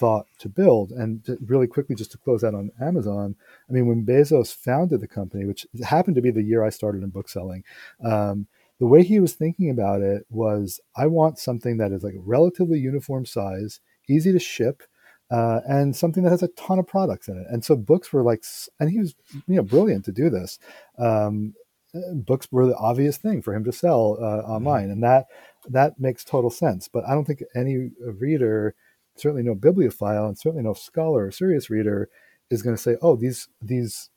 [0.02, 0.91] thought to build.
[0.91, 3.36] And to really quickly, just to close out on Amazon,
[3.70, 7.04] I mean, when Bezos founded the company, which happened to be the year I started
[7.04, 7.63] in bookselling,
[8.04, 8.48] um,
[8.82, 12.80] the way he was thinking about it was I want something that is like relatively
[12.80, 14.82] uniform size, easy to ship,
[15.30, 17.46] uh, and something that has a ton of products in it.
[17.52, 18.44] And so books were like,
[18.80, 19.13] and he was
[19.46, 20.58] you know brilliant to do this.
[20.98, 21.54] Um,
[21.94, 24.52] uh, books were the obvious thing for him to sell uh, mm-hmm.
[24.52, 25.28] online, and that
[25.70, 26.88] that makes total sense.
[26.88, 28.74] But I don't think any reader
[29.15, 32.10] certainly no bibliophile and certainly no scholar or serious reader
[32.50, 34.10] is going to say, "Oh, these these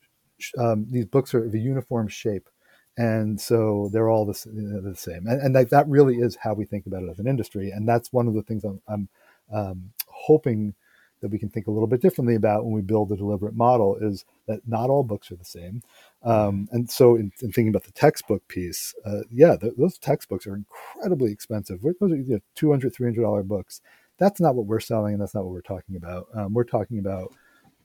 [0.56, 2.48] um, these books are of a uniform shape,
[2.96, 6.36] and so they're all the, you know, the same." And, and that, that really is
[6.36, 8.80] how we think about it as an industry, and that's one of the things I'm,
[8.88, 9.08] I'm
[9.52, 10.74] um, hoping
[11.20, 13.96] that we can think a little bit differently about when we build a deliberate model
[13.96, 15.80] is that not all books are the same.
[16.22, 20.46] Um, and so, in, in, thinking about the textbook piece, uh, yeah, the, those textbooks
[20.46, 21.80] are incredibly expensive.
[21.82, 23.80] Those are you know, $200, $300 books
[24.18, 26.26] that's not what we're selling and that's not what we're talking about.
[26.34, 27.34] Um, we're talking about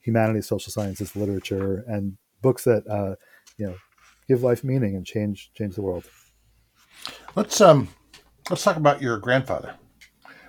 [0.01, 3.15] humanities, social sciences, literature, and books that uh,
[3.57, 3.75] you know
[4.29, 6.05] give life meaning and change change the world.
[7.35, 7.89] Let's um
[8.49, 9.75] let's talk about your grandfather.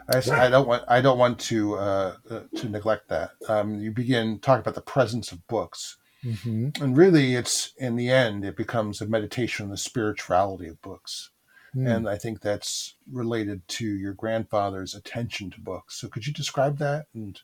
[0.08, 0.42] I, yeah.
[0.42, 3.30] I don't want I don't want to uh, uh, to neglect that.
[3.48, 6.82] Um, you begin talking about the presence of books, mm-hmm.
[6.82, 11.30] and really, it's in the end it becomes a meditation on the spirituality of books.
[11.76, 11.96] Mm.
[11.96, 16.00] And I think that's related to your grandfather's attention to books.
[16.00, 17.40] So could you describe that and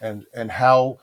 [0.00, 0.98] and and how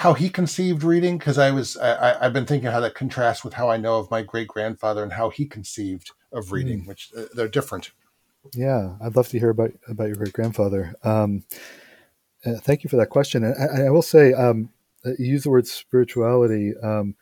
[0.00, 1.18] how he conceived reading?
[1.18, 4.10] Because I was I, I've been thinking how that contrasts with how I know of
[4.10, 6.86] my great grandfather and how he conceived of reading, mm.
[6.86, 7.90] which uh, they're different.
[8.54, 10.94] Yeah, I'd love to hear about about your great grandfather.
[11.04, 11.44] Um,
[12.46, 13.44] uh, thank you for that question.
[13.44, 14.70] And I, I will say, um,
[15.04, 16.72] uh, you use the word spirituality.
[16.82, 17.14] Um,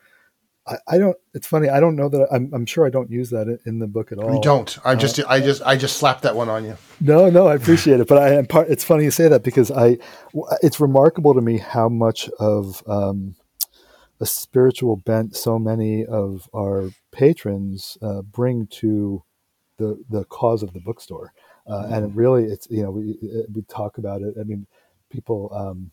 [0.68, 1.16] I, I, don't.
[1.34, 1.68] It's funny.
[1.68, 2.28] I don't know that.
[2.30, 4.34] I'm, I'm sure I don't use that in, the book at all.
[4.34, 4.78] You don't.
[4.84, 5.18] I just.
[5.18, 5.62] Uh, I just.
[5.62, 6.76] I just slapped that one on you.
[7.00, 7.46] No, no.
[7.46, 8.34] I appreciate it, but I.
[8.34, 9.98] Am part, it's funny you say that because I.
[10.62, 13.36] It's remarkable to me how much of um,
[14.20, 19.22] a spiritual bent so many of our patrons uh, bring to
[19.78, 21.32] the the cause of the bookstore,
[21.66, 21.94] uh, mm-hmm.
[21.94, 23.16] and it really, it's you know we
[23.54, 24.34] we talk about it.
[24.38, 24.66] I mean,
[25.10, 25.50] people.
[25.54, 25.92] Um,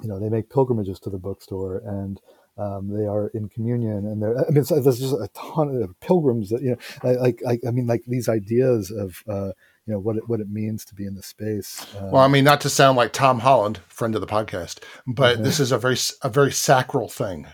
[0.00, 2.20] you know, they make pilgrimages to the bookstore and
[2.58, 4.36] um, they are in communion, and there.
[4.36, 7.86] I mean, there's just a ton of pilgrims that you know, like, like I mean,
[7.86, 9.52] like these ideas of uh,
[9.86, 11.86] you know what it, what it means to be in the space.
[11.96, 15.36] Um, well, I mean, not to sound like Tom Holland, friend of the podcast, but
[15.36, 15.44] mm-hmm.
[15.44, 17.46] this is a very a very sacral thing.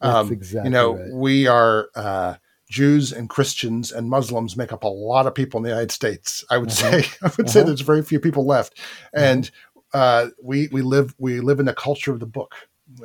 [0.00, 1.12] Um, exactly you know, right.
[1.14, 1.88] we are.
[1.94, 2.34] Uh,
[2.70, 6.44] Jews and Christians and Muslims make up a lot of people in the United States.
[6.50, 7.00] I would uh-huh.
[7.00, 7.46] say I would uh-huh.
[7.46, 8.78] say there's very few people left,
[9.14, 9.50] and
[9.94, 12.54] uh, we we live we live in the culture of the book.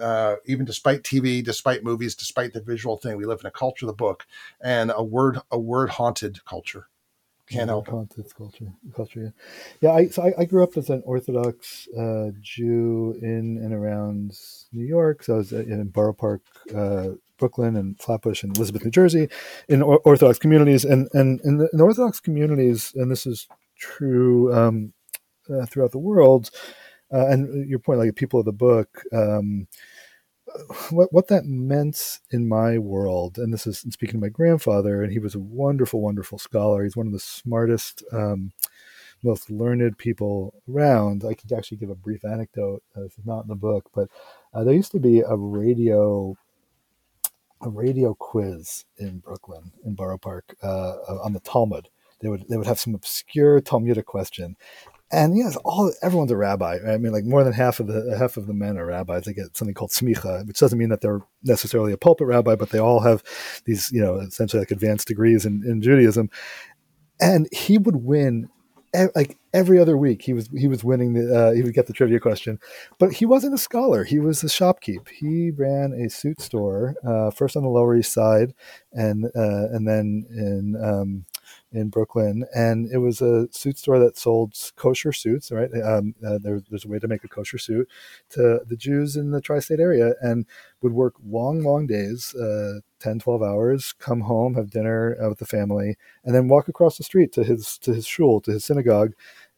[0.02, 3.86] Uh, even despite TV, despite movies, despite the visual thing, we live in a culture
[3.86, 4.26] of the book
[4.62, 6.88] and a word a word haunted culture.
[7.50, 7.92] Can't help it.
[7.92, 8.74] haunted culture.
[8.96, 9.30] Culture, yeah.
[9.82, 14.38] Yeah, I so I, I grew up as an Orthodox uh, Jew in and around
[14.72, 15.24] New York.
[15.24, 16.42] So I was in Borough Park,
[16.76, 19.30] uh, Brooklyn, and Flatbush, and Elizabeth, New Jersey,
[19.70, 20.86] in or- Orthodox communities.
[20.86, 24.94] And and in the, in the Orthodox communities, and this is true um,
[25.50, 26.50] uh, throughout the world.
[27.14, 29.68] Uh, and your point, like people of the book, um,
[30.90, 35.12] what what that meant in my world, and this is speaking to my grandfather, and
[35.12, 36.84] he was a wonderful, wonderful scholar.
[36.84, 38.52] He's one of the smartest, um,
[39.24, 41.24] most learned people around.
[41.24, 42.84] I could actually give a brief anecdote.
[42.96, 44.10] Uh, this is not in the book, but
[44.54, 46.36] uh, there used to be a radio
[47.62, 51.90] a radio quiz in Brooklyn in Borough Park uh, on the Talmud.
[52.22, 54.56] They would they would have some obscure Talmudic question,
[55.14, 56.80] and yes, all everyone's a rabbi.
[56.80, 56.94] Right?
[56.96, 59.26] I mean, like more than half of the half of the men are rabbis.
[59.26, 62.72] They get something called smicha, which doesn't mean that they're necessarily a pulpit rabbi, but
[62.72, 63.24] they all have
[63.66, 66.30] these, you know, essentially like advanced degrees in, in Judaism.
[67.22, 68.50] And he would win
[69.16, 70.22] like every other week.
[70.22, 72.60] He was he was winning the uh, he would get the trivia question,
[73.00, 74.04] but he wasn't a scholar.
[74.04, 75.10] He was a shopkeep.
[75.10, 78.54] He ran a suit store uh, first on the Lower East Side,
[78.92, 81.26] and uh, and then in um,
[81.74, 85.52] in Brooklyn, and it was a suit store that sold kosher suits.
[85.52, 87.90] Right, um, uh, there, there's a way to make a kosher suit
[88.32, 90.46] to the Jews in the tri-state area, and
[90.82, 95.40] would work long, long days, uh, 10, 12 hours, come home, have dinner uh, with
[95.40, 98.66] the family, and then walk across the street to his to his shul, to his
[98.66, 99.14] synagogue,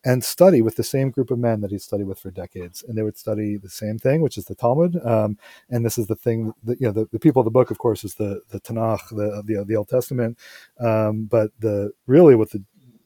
[0.05, 2.83] and study with the same group of men that he'd studied with for decades.
[2.87, 5.03] And they would study the same thing, which is the Talmud.
[5.03, 5.37] Um,
[5.69, 7.79] and this is the thing that, you know, the, the people of the book, of
[7.79, 10.37] course, is the, the Tanakh, the, the, the Old Testament.
[10.79, 12.63] Um, but the, really what the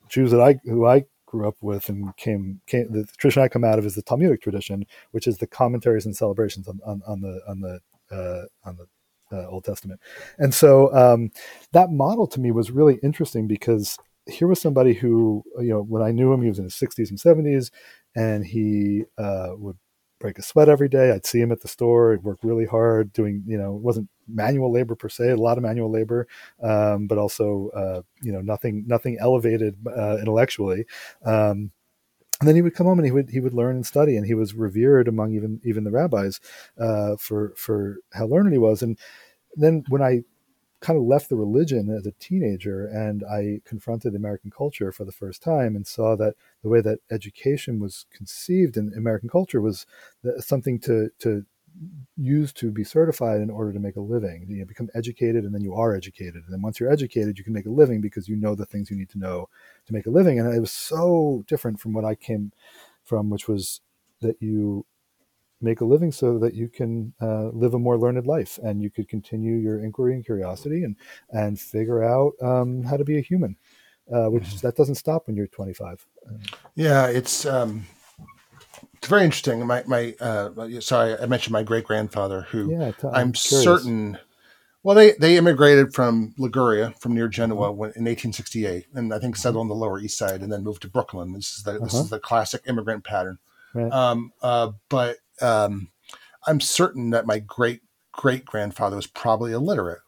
[0.10, 3.64] Jews that I, who I grew up with and came, came, the tradition I come
[3.64, 7.22] out of is the Talmudic tradition, which is the commentaries and celebrations on, on, on
[7.22, 7.80] the, on the,
[8.12, 8.88] uh, on the,
[9.32, 10.02] uh, Old Testament.
[10.40, 11.32] And so um,
[11.72, 13.98] that model to me was really interesting because
[14.30, 17.10] here was somebody who, you know, when I knew him, he was in his 60s
[17.10, 17.72] and 70s,
[18.15, 19.78] and he uh, would
[20.20, 21.12] break a sweat every day.
[21.12, 22.12] I'd see him at the store.
[22.12, 25.58] He'd work really hard doing, you know, it wasn't manual labor per se, a lot
[25.58, 26.28] of manual labor,
[26.62, 30.86] um, but also, uh, you know, nothing, nothing elevated uh, intellectually.
[31.26, 31.72] Um,
[32.39, 34.26] and then he would come home and he would he would learn and study, and
[34.26, 36.39] he was revered among even even the rabbis
[36.80, 38.82] uh, for for how learned he was.
[38.82, 38.98] And
[39.56, 40.24] then when I
[40.82, 45.12] kind of left the religion as a teenager and I confronted American culture for the
[45.12, 49.86] first time and saw that the way that education was conceived in American culture was
[50.26, 51.46] uh, something to to
[52.18, 54.46] use to be certified in order to make a living.
[54.50, 56.44] You become educated and then you are educated.
[56.44, 58.89] And then once you're educated, you can make a living because you know the things
[58.89, 59.50] you need to know
[59.86, 60.39] to make a living.
[60.39, 62.52] And it was so different from what I came
[63.04, 63.82] from, which was
[64.22, 64.86] that you
[65.62, 68.89] make a living so that you can uh, live a more learned life and you
[68.89, 70.95] could continue your inquiry and curiosity and
[71.32, 73.56] and figure out um, how to be a human
[74.13, 74.67] uh, which mm-hmm.
[74.67, 76.06] that doesn't stop when you're 25
[76.76, 77.86] yeah it's um
[78.95, 83.15] it's very interesting my my uh sorry i mentioned my great grandfather who yeah, i'm,
[83.15, 84.17] I'm certain
[84.82, 87.78] well, they, they immigrated from Liguria, from near Genoa, mm-hmm.
[87.78, 90.84] when, in 1868, and I think settled on the Lower East Side, and then moved
[90.84, 91.34] to Brooklyn.
[91.34, 91.84] This is the uh-huh.
[91.84, 93.39] this is the classic immigrant pattern.
[93.74, 93.91] Right.
[93.91, 95.89] Um, uh, but um,
[96.47, 100.02] I'm certain that my great great grandfather was probably illiterate.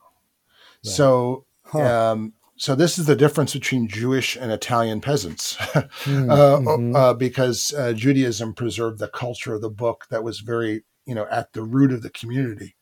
[0.84, 0.92] Right.
[0.92, 2.12] So, huh.
[2.12, 6.96] um, so this is the difference between Jewish and Italian peasants, mm, uh, mm-hmm.
[6.96, 11.26] uh, because uh, Judaism preserved the culture of the book that was very, you know,
[11.32, 12.76] at the root of the community,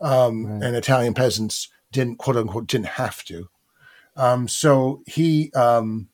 [0.00, 0.62] um, right.
[0.64, 3.48] and Italian peasants didn't quote unquote didn't have to.
[4.16, 6.08] Um, so he um,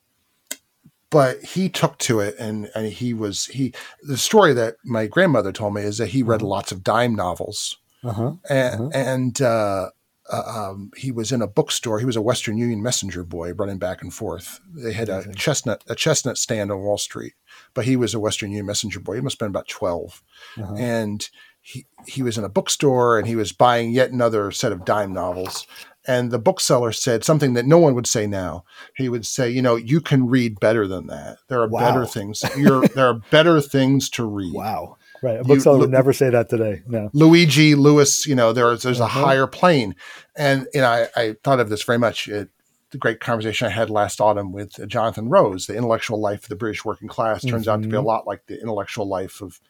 [1.10, 5.52] but he took to it and, and he was he the story that my grandmother
[5.52, 6.48] told me is that he read uh-huh.
[6.48, 8.32] lots of dime novels uh-huh.
[8.48, 8.90] and, uh-huh.
[8.94, 9.90] and uh,
[10.30, 11.98] uh, um, he was in a bookstore.
[11.98, 14.60] He was a Western Union messenger boy, running back and forth.
[14.72, 17.34] They had a chestnut a chestnut stand on Wall Street,
[17.74, 19.16] but he was a Western Union messenger boy.
[19.16, 20.22] He must have been about 12
[20.56, 20.74] uh-huh.
[20.76, 21.28] and
[21.70, 25.12] he he was in a bookstore and he was buying yet another set of dime
[25.12, 25.66] novels
[26.06, 28.64] and the bookseller said something that no one would say now.
[28.96, 31.38] He would say, "You know, you can read better than that.
[31.48, 31.80] There are wow.
[31.80, 32.42] better things.
[32.56, 34.96] You're, there are better things to read." Wow.
[35.22, 35.40] Right.
[35.40, 36.82] A bookseller you, would never say that today.
[36.86, 37.10] No.
[37.12, 39.20] Luigi Lewis, you know, there's there's uh-huh.
[39.20, 39.94] a higher plane,
[40.36, 42.28] and you know, I, I thought of this very much.
[42.28, 42.48] It,
[42.90, 46.56] the great conversation I had last autumn with Jonathan Rose, the intellectual life of the
[46.56, 47.70] British working class, turns mm-hmm.
[47.70, 48.06] out to be a mm-hmm.
[48.08, 49.60] lot like the intellectual life of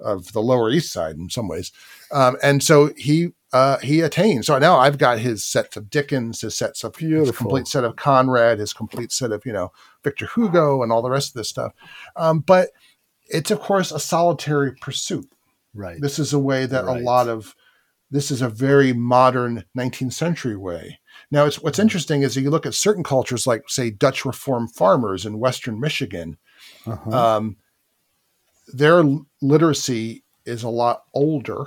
[0.00, 1.72] of the Lower East Side in some ways.
[2.12, 4.44] Um, and so he uh, he attained.
[4.44, 7.26] So now I've got his sets of Dickens, his sets of Beautiful.
[7.26, 9.72] his complete set of Conrad, his complete set of you know
[10.04, 11.72] Victor Hugo, and all the rest of this stuff.
[12.16, 12.70] Um, but
[13.28, 15.28] it's of course a solitary pursuit.
[15.74, 16.00] Right.
[16.00, 17.00] This is a way that Right.
[17.00, 17.54] a lot of
[18.10, 21.00] this is a very modern 19th century way.
[21.30, 25.26] Now, it's what's interesting is you look at certain cultures, like say Dutch Reformed farmers
[25.26, 26.36] in Western Michigan.
[26.86, 27.10] Uh-huh.
[27.10, 27.56] Um,
[28.68, 29.04] their
[29.40, 31.66] literacy is a lot older,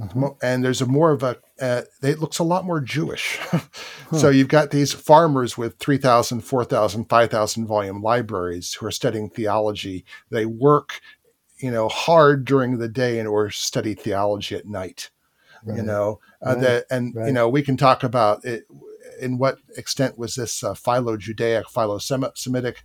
[0.00, 0.30] Uh-huh.
[0.42, 1.36] and there's a more of a.
[1.60, 3.38] Uh, it looks a lot more Jewish.
[4.16, 10.06] So you've got these farmers with 3,000, 4,000, 5,000 volume libraries who are studying theology.
[10.30, 11.00] They work,
[11.58, 15.10] you know, hard during the day in order to study theology at night
[15.66, 18.64] you know uh, Right, that and you know we can talk about it
[19.20, 22.82] in what extent was this uh, philo-judaic philo-semitic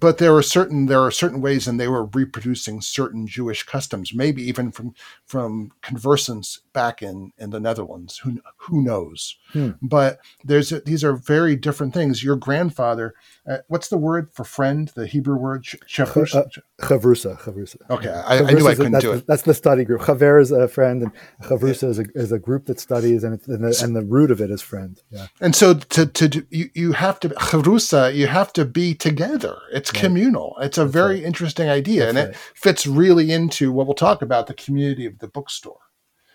[0.00, 4.12] but there were certain there are certain ways and they were reproducing certain jewish customs
[4.12, 4.92] maybe even from
[5.24, 9.70] from conversants back in in the netherlands who who knows Hmm.
[9.82, 13.14] but there's a, these are very different things your grandfather
[13.48, 16.34] uh, what's the word for friend the hebrew word Sh- shafus?
[16.34, 16.42] Uh,
[16.80, 17.76] Chavrusa, chavrusa.
[17.88, 20.00] okay I, I knew i couldn't that's do the, it That's the study group.
[20.02, 21.12] Chaver is a friend, and
[21.44, 24.30] chavrusa is, a, is a group that studies, and, it's, and, the, and the root
[24.32, 25.00] of it is friend.
[25.10, 28.92] Yeah, And so to to do, you you have to charusa, you have to be
[28.94, 29.56] together.
[29.72, 30.02] It's Right.
[30.02, 30.56] communal.
[30.60, 31.24] It's a That's very right.
[31.24, 35.18] interesting idea, That's and it fits really into what we'll talk about the community of
[35.18, 35.78] the bookstore,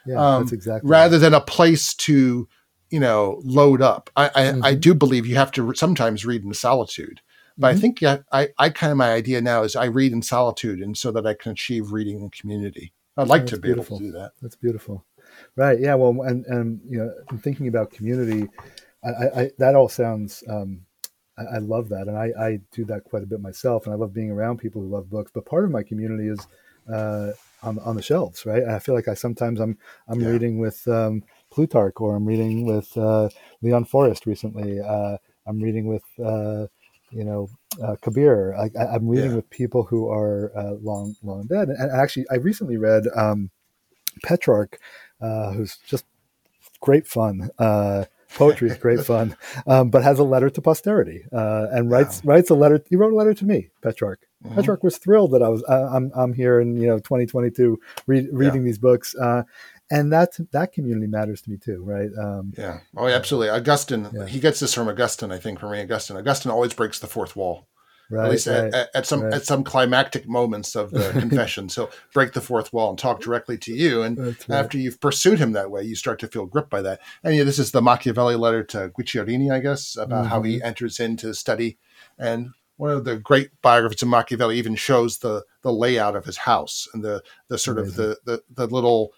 [0.05, 2.47] yeah, Um, that's exactly rather than a place to
[2.89, 4.09] you know load up.
[4.15, 4.81] I I, I Mhm.
[4.81, 7.21] do believe you have to sometimes read in solitude.
[7.57, 7.81] But I Mhm.
[7.81, 10.97] think yeah, I, I kind of my idea now is I read in solitude, and
[10.97, 12.93] so that I can achieve reading in community.
[13.17, 13.97] I'd like That's to be beautiful.
[13.97, 14.31] able to do that.
[14.41, 15.05] That's beautiful,
[15.57, 15.77] right?
[15.79, 15.95] Yeah.
[15.95, 18.47] Well, and and you know, in thinking about community,
[19.03, 20.43] I, I, I that all sounds.
[20.47, 20.85] Um,
[21.39, 23.97] I, I love that, and I, I do that quite a bit myself, and I
[23.97, 25.31] love being around people who love books.
[25.33, 26.47] But part of my community is
[26.91, 27.31] uh,
[27.63, 28.63] on on the shelves, right?
[28.63, 29.77] I feel like I sometimes I'm
[30.09, 30.29] I'm Yeah.
[30.29, 33.29] reading with um, Plutarch, or I'm reading with uh,
[33.61, 34.79] Leon Forrest recently.
[34.81, 36.03] Uh, I'm reading with.
[36.23, 36.67] Uh,
[37.11, 37.49] you know,
[37.83, 38.55] uh, Kabir.
[38.55, 39.35] I, I'm reading Yeah.
[39.37, 41.69] with people who are uh, long, long dead.
[41.69, 43.49] And actually, I recently read um,
[44.23, 44.79] Petrarch,
[45.21, 46.05] uh, who's just
[46.81, 47.49] great fun.
[48.35, 49.35] Poetry is great fun,
[49.67, 52.83] um, but has a letter to posterity uh, and writes writes a letter.
[52.89, 54.19] He wrote a letter to me, Petrarch.
[54.45, 54.55] Mhm.
[54.55, 58.27] Petrarch was thrilled that I was uh, I'm I'm here in you know 2022 read,
[58.31, 59.43] reading these books, uh,
[59.91, 62.09] and that that community matters to me too, right?
[62.17, 62.79] Um, Yeah.
[62.95, 63.49] Oh, absolutely.
[63.49, 64.25] Augustine, Yeah.
[64.27, 66.15] he gets this from Augustine, I think, from Augustine.
[66.17, 67.67] Augustine always breaks the fourth wall.
[68.09, 68.73] Right, at least at- right.
[68.73, 69.33] at, at some right.
[69.33, 71.69] at some climactic moments of the confession.
[71.69, 74.01] So break the fourth wall and talk directly to you.
[74.01, 76.99] And after you've pursued him that way, you start to feel gripped by that.
[77.23, 80.45] And yeah, this is the Machiavelli letter to Guicciardini, I guess, about how Mm-hmm.
[80.49, 81.77] he enters into study.
[82.17, 86.37] And one of the great biographies of Machiavelli even shows the the layout of his
[86.37, 89.11] house and the the sort of the, the the little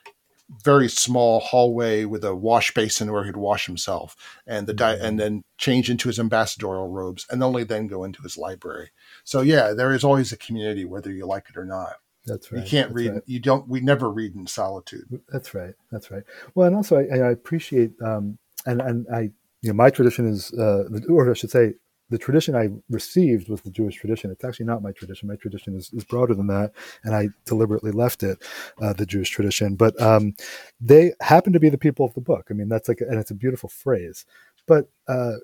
[0.64, 5.06] very small hallway with a wash basin where he'd wash himself and the di- Mm-hmm.
[5.06, 8.90] and then change into his ambassadorial robes and only then go into his library
[9.24, 11.94] so yeah there is always a community whether you like it or not
[12.26, 12.64] That's right.
[12.64, 13.24] you can't That's read right.
[13.26, 15.74] you don't we never read in solitude That's right.
[15.92, 16.24] That's right.
[16.54, 19.22] Well, and also I, I appreciate, um, and and I,
[19.62, 21.76] you know, my tradition is, uh, or I should say,
[22.12, 24.32] the tradition I received was the Jewish tradition.
[24.32, 25.30] It's actually not my tradition.
[25.30, 28.43] My tradition is, is broader than that, and I deliberately left it,
[28.82, 29.76] uh, the Jewish tradition.
[29.76, 30.36] But um,
[30.82, 32.47] they happen to be the people of the book.
[32.50, 34.26] I mean, that's like, and it's a beautiful phrase.
[34.67, 35.38] But uh,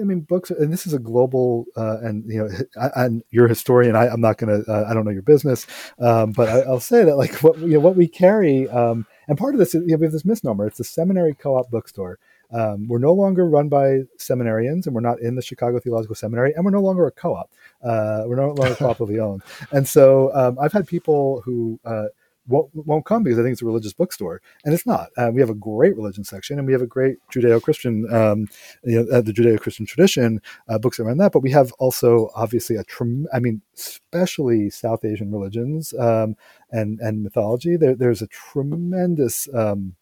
[0.00, 2.48] I mean, books, and this is a global, uh, and you know,
[2.80, 3.94] I, and you're a historian.
[3.94, 5.66] I, I'm not going to, uh, I don't know your business,
[5.98, 9.36] um, but I, I'll say that like what you know, what we carry, um, and
[9.36, 10.66] part of this is you know, we have this misnomer.
[10.66, 12.18] It's the seminary co-op bookstore.
[12.52, 16.52] Um, we're no longer run by seminarians, and we're not in the Chicago Theological Seminary,
[16.54, 17.50] and we're no longer a co-op.
[17.82, 21.80] Uh, we're no longer cooperatively owned, and so um, I've had people who.
[21.84, 22.06] Uh,
[22.48, 25.10] won't, won't come because I think it's a religious bookstore, and it's not.
[25.16, 28.48] Uh, we have a great religion section, and we have a great Judeo-Christian, um,
[28.82, 31.32] you know, uh, the Judeo-Christian tradition, uh, books around that.
[31.32, 36.36] But we have also obviously a, trem- I mean, especially South Asian religions um,
[36.70, 37.76] and and mythology.
[37.76, 39.94] There, there's a tremendous, um,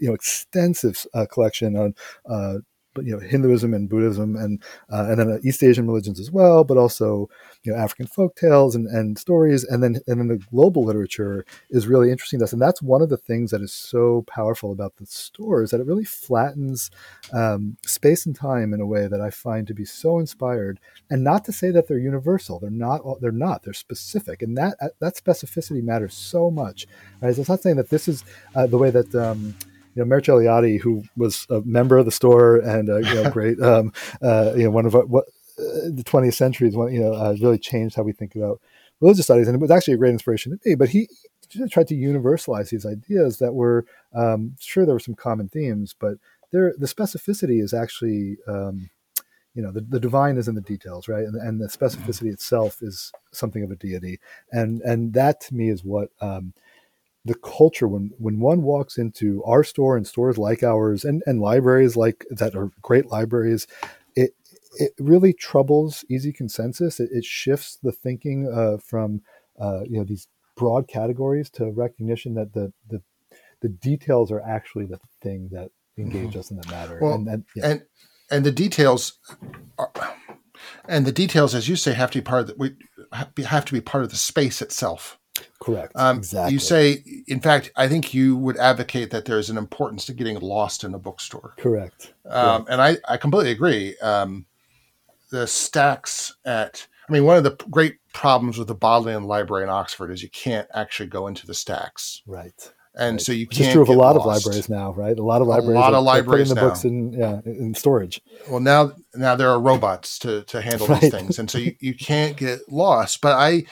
[0.00, 1.94] you know, extensive uh, collection on.
[2.94, 6.30] But, you know Hinduism and Buddhism and uh, and then uh, East Asian religions as
[6.30, 7.28] well, but also
[7.62, 11.44] you know African folk tales and, and stories, and then and then the global literature
[11.70, 14.72] is really interesting to us, and that's one of the things that is so powerful
[14.72, 16.90] about the store is that it really flattens
[17.32, 20.78] um, space and time in a way that I find to be so inspired.
[21.10, 23.02] And not to say that they're universal; they're not.
[23.20, 23.62] They're not.
[23.62, 26.86] They're specific, and that that specificity matters so much.
[27.20, 27.34] Right?
[27.34, 28.24] So it's not saying that this is
[28.54, 29.14] uh, the way that.
[29.14, 29.54] Um,
[29.94, 33.30] you know, Mircea Eliade, who was a member of the store and uh, you know,
[33.32, 33.92] great, um,
[34.22, 35.26] uh, you know, one of our, what
[35.58, 38.60] uh, the 20th century is one, you know, uh, really changed how we think about
[39.00, 40.74] religious studies, and it was actually a great inspiration to me.
[40.74, 41.08] But he
[41.70, 46.14] tried to universalize these ideas that were um, sure there were some common themes, but
[46.52, 48.38] there the specificity is actually.
[48.46, 48.90] Um,
[49.56, 52.82] you know the, the divine is in the details right and, and the specificity itself
[52.82, 54.18] is something of a deity
[54.50, 56.52] and and that to me is what um,
[57.24, 61.40] the culture when when one walks into our store and stores like ours and and
[61.40, 63.66] libraries like that are great libraries
[64.14, 64.34] it
[64.76, 69.22] it really troubles easy consensus it, it shifts the thinking uh, from
[69.58, 73.00] uh, you know these broad categories to recognition that the the
[73.60, 76.38] the details are actually the thing that engage mm-hmm.
[76.38, 77.70] us in the matter well, and, and, yeah.
[77.70, 77.82] and
[78.30, 79.18] and the details
[79.78, 79.90] are,
[80.88, 83.72] and the details as you say have to be part of the, we have to
[83.72, 85.18] be part of the space itself
[85.60, 89.58] correct um, exactly you say in fact i think you would advocate that there's an
[89.58, 92.70] importance to getting lost in a bookstore correct, um, correct.
[92.70, 94.46] and I, I completely agree um,
[95.30, 99.70] the stacks at i mean one of the great problems with the bodleian library in
[99.70, 103.20] oxford is you can't actually go into the stacks right and right.
[103.20, 103.68] so you Which can't.
[103.68, 104.46] Is true of a lot lost.
[104.46, 105.18] of libraries now, right?
[105.18, 105.76] A lot of libraries.
[105.76, 106.68] A lot are, of libraries putting the now.
[106.68, 108.20] books in yeah in storage.
[108.48, 111.00] Well, now now there are robots to to handle right.
[111.00, 113.20] these things, and so you, you can't get lost.
[113.20, 113.64] But I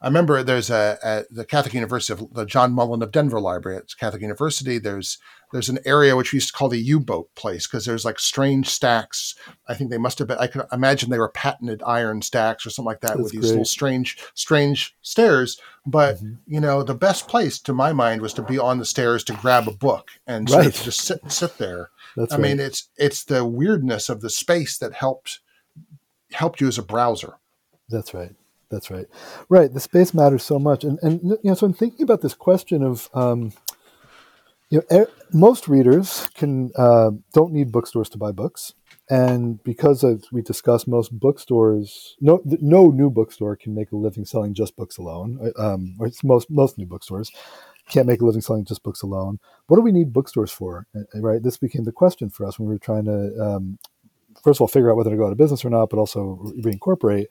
[0.00, 3.78] I remember there's a at the Catholic University of the John Mullen of Denver Library
[3.78, 4.78] at Catholic University.
[4.78, 5.18] There's
[5.52, 8.68] there's an area which we used to call the U-boat place because there's like strange
[8.68, 9.34] stacks.
[9.68, 10.38] I think they must have been.
[10.38, 13.40] I could imagine they were patented iron stacks or something like that That's with these
[13.42, 13.50] great.
[13.50, 15.60] little strange strange stairs.
[15.86, 16.34] But mm-hmm.
[16.46, 19.32] you know, the best place to my mind was to be on the stairs to
[19.34, 20.72] grab a book and right.
[20.72, 21.90] just sit sit there.
[22.16, 22.42] That's I right.
[22.42, 25.40] mean, it's it's the weirdness of the space that helped
[26.32, 27.34] helped you as a browser.
[27.88, 28.34] That's right.
[28.76, 29.06] That's right.
[29.48, 29.72] Right.
[29.72, 30.84] The space matters so much.
[30.84, 33.54] And, and you know, so I'm thinking about this question of, um,
[34.68, 38.74] you know, er, most readers can uh, don't need bookstores to buy books,
[39.08, 44.26] and because as we discussed, most bookstores, no, no new bookstore can make a living
[44.26, 45.38] selling just books alone.
[45.40, 47.30] Uh, um, or it's most most new bookstores
[47.88, 49.38] can't make a living selling just books alone.
[49.68, 50.86] What do we need bookstores for?
[50.94, 51.42] Uh, right.
[51.42, 53.78] This became the question for us when we were trying to, um,
[54.42, 56.52] first of all, figure out whether to go out of business or not, but also
[56.60, 57.26] reincorporate.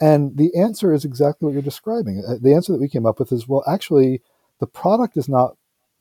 [0.00, 2.22] And the answer is exactly what you're describing.
[2.26, 4.22] Uh, the answer that we came up with is well, actually,
[4.60, 5.56] the product is not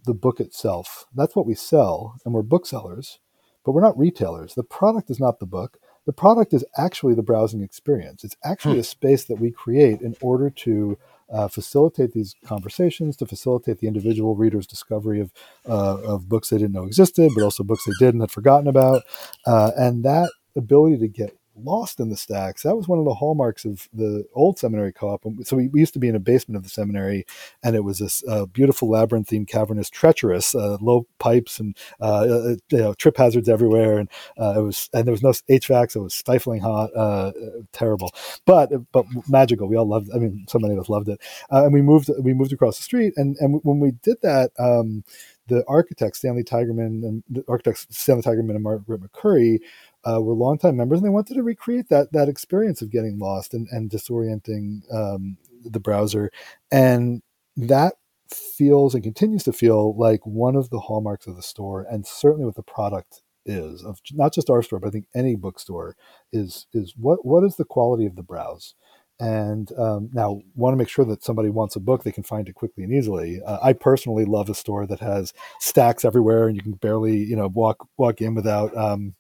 [0.06, 1.06] the book itself.
[1.16, 3.20] That's what we sell, and we're booksellers,
[3.64, 4.54] but we're not retailers.
[4.54, 5.78] The product is not the book.
[6.06, 8.24] The product is actually the browsing experience.
[8.24, 8.82] It's actually hmm.
[8.82, 10.98] a space that we create in order to
[11.32, 15.32] uh, facilitate these conversations, to facilitate the individual reader's discovery of,
[15.68, 18.68] uh, of books they didn't know existed, but also books they did and had forgotten
[18.68, 19.02] about.
[19.48, 22.64] Uh, and that ability to get lost in the stacks.
[22.64, 25.24] That was one of the hallmarks of the old seminary co-op.
[25.44, 27.26] So we, we used to be in a basement of the seminary,
[27.64, 32.56] and it was this uh, beautiful labyrinthine, cavernous, treacherous, uh, low pipes and uh, uh
[32.70, 36.02] you know, trip hazards everywhere, and uh, it was and there was no HVAC, so
[36.02, 37.32] it was stifling hot, uh,
[37.72, 38.12] terrible,
[38.46, 39.68] but but magical.
[39.68, 40.10] We all loved.
[40.14, 42.84] I mean, so many of us loved it, and we moved we moved across the
[42.84, 44.52] street, and and when we did that.
[44.60, 45.04] Um,
[45.48, 49.60] the architects Stanley Tigerman and the architects Stanley Tigerman and Margaret McCurry
[50.06, 53.54] uh, were longtime members, and they wanted to recreate that that experience of getting lost
[53.54, 56.32] and, and disorienting um, the browser,
[56.72, 57.22] and
[57.58, 57.96] that
[58.30, 62.46] feels and continues to feel like one of the hallmarks of the store, and certainly
[62.46, 65.96] what the product is of not just our store, but I think any bookstore
[66.34, 68.76] is is what what is the quality of the browse.
[69.18, 72.50] And um, now, want to make sure that somebody wants a book, they can find
[72.50, 73.42] it quickly and easily.
[73.46, 75.32] Uh, I personally love a store that has
[75.62, 79.16] stacks everywhere, and you can barely, you know, walk walk in without um,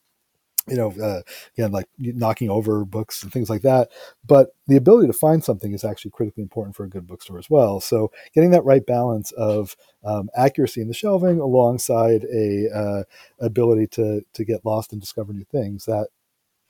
[0.68, 1.22] you know, uh,
[1.58, 3.92] again, like knocking over books and things like that.
[4.26, 7.50] But the ability to find something is actually critically important for a good bookstore as
[7.50, 7.80] well.
[7.80, 13.04] So getting that right balance of um, accuracy in the shelving alongside a uh,
[13.40, 16.08] ability to to get lost and discover new things that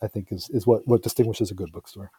[0.02, 2.12] I think is is what what distinguishes a good bookstore.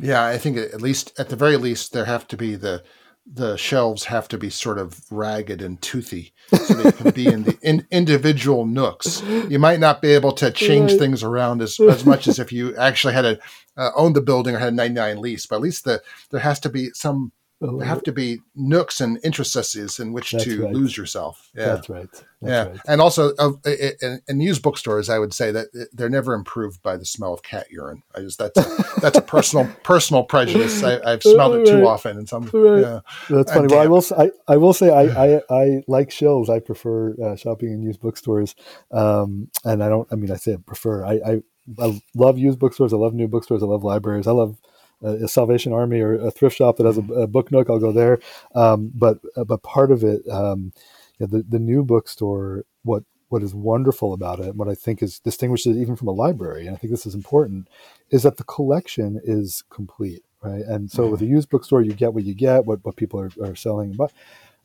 [0.00, 2.82] Yeah, I think at least at the very least there have to be the
[3.26, 7.44] the shelves have to be sort of ragged and toothy so they can be in
[7.44, 9.22] the in, individual nooks.
[9.22, 11.00] You might not be able to change right.
[11.00, 13.38] things around as, as much as if you actually had a
[13.76, 16.60] uh, owned the building or had a 99 lease, but at least the there has
[16.60, 17.32] to be some
[17.82, 20.72] have to be nooks and interstices in which That's to right.
[20.72, 21.50] lose yourself.
[21.54, 21.66] Yeah.
[21.66, 22.08] That's right.
[22.10, 22.80] That's yeah, right.
[22.86, 26.96] and also uh, in, in used bookstores, I would say that they're never improved by
[26.96, 28.02] the smell of cat urine.
[28.14, 30.82] I just that's a, that's a personal personal prejudice.
[30.82, 31.86] I, have smelled it too right.
[31.86, 32.80] often, and some right.
[32.80, 33.00] yeah.
[33.30, 33.68] That's funny.
[33.68, 36.50] Well, I will I, I will say I, I, I like shills.
[36.50, 38.54] I prefer uh, shopping in used bookstores,
[38.90, 40.06] um, and I don't.
[40.12, 41.04] I mean, I say I prefer.
[41.04, 41.42] I, I
[41.78, 42.92] I love used bookstores.
[42.92, 43.62] I love new bookstores.
[43.62, 44.26] I love libraries.
[44.26, 44.58] I love
[45.02, 47.92] a Salvation Army or a thrift shop that has a, a book nook, I'll go
[47.92, 48.18] there.
[48.54, 50.72] Um, but uh, but part of it, um,
[51.18, 55.02] you know, the the new bookstore, what what is wonderful about it, what I think
[55.02, 57.68] is distinguishes it even from a library, and I think this is important,
[58.10, 60.62] is that the collection is complete, right?
[60.62, 61.12] And so mm-hmm.
[61.12, 63.92] with a used bookstore, you get what you get, what what people are, are selling,
[63.92, 64.12] but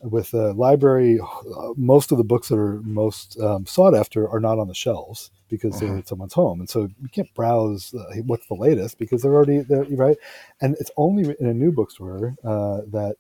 [0.02, 1.20] with a library,
[1.76, 5.32] most of the books that are most um, sought after are not on the shelves
[5.50, 5.86] because uh-huh.
[5.86, 9.34] they're at someone's home, and so you can't browse uh, what's the latest because they're
[9.34, 10.18] already there, right.
[10.62, 13.16] And it's only in a new bookstore uh, that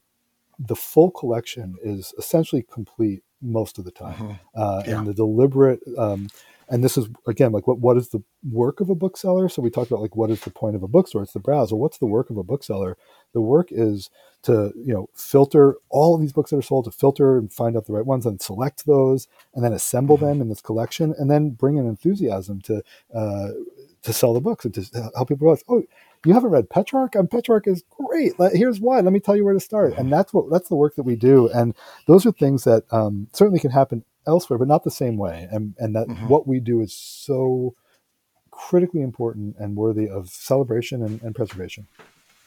[0.59, 4.61] the full collection is essentially complete most of the time, uh-huh.
[4.61, 4.97] uh, yeah.
[4.97, 5.81] and the deliberate.
[5.97, 6.29] Um,
[6.69, 9.69] and this is again like what what is the work of a bookseller so we
[9.69, 11.97] talked about like what is the point of a bookstore it's the browse well what's
[11.97, 12.97] the work of a bookseller
[13.33, 14.09] the work is
[14.43, 17.75] to you know filter all of these books that are sold to filter and find
[17.75, 20.25] out the right ones and select those and then assemble mm-hmm.
[20.25, 22.81] them in this collection and then bring an enthusiasm to
[23.13, 23.49] uh,
[24.01, 25.83] to sell the books and to help people realize oh
[26.25, 27.15] you haven't read Petrarch?
[27.15, 28.33] And Petrarch is great.
[28.53, 28.99] Here's why.
[28.99, 29.93] Let me tell you where to start.
[29.97, 31.47] And that's what that's the work that we do.
[31.49, 31.73] And
[32.07, 35.47] those are things that um, certainly can happen elsewhere, but not the same way.
[35.51, 36.27] And and that mm-hmm.
[36.27, 37.75] what we do is so
[38.51, 41.87] critically important and worthy of celebration and, and preservation.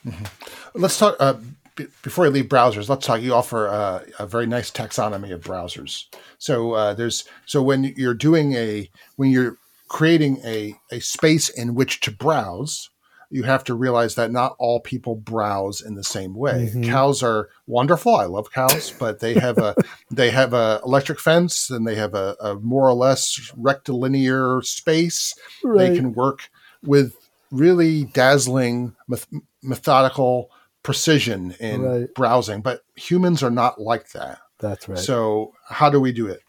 [0.06, 0.80] Mm-hmm.
[0.80, 1.16] Let's talk.
[1.18, 1.34] Uh,
[1.76, 3.20] b- before I leave browsers, let's talk.
[3.20, 6.04] You offer uh, a very nice taxonomy of browsers.
[6.38, 9.56] So uh, there's so when you're doing a when you're
[9.88, 12.90] creating a a space in which to browse,
[13.32, 16.70] you have to realize that not all people browse in the same way.
[16.70, 16.84] Mm-hmm.
[16.84, 18.14] Cows are wonderful.
[18.14, 19.74] I love cows, but they have a
[20.10, 25.34] they have a electric fence and they have a, a more or less rectilinear space.
[25.64, 25.88] Right.
[25.88, 26.50] They can work
[26.82, 27.16] with
[27.50, 29.28] really dazzling meth-
[29.62, 30.50] methodical
[30.82, 32.14] precision in right.
[32.14, 34.40] browsing, but humans are not like that.
[34.58, 34.98] That's right.
[34.98, 36.42] So how do we do it?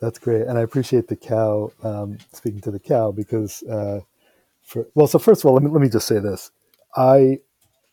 [0.00, 4.00] That's great, and I appreciate the cow um, speaking to the cow because, uh,
[4.66, 6.50] for, well, so first of all, let me let me just say this:
[6.94, 7.38] I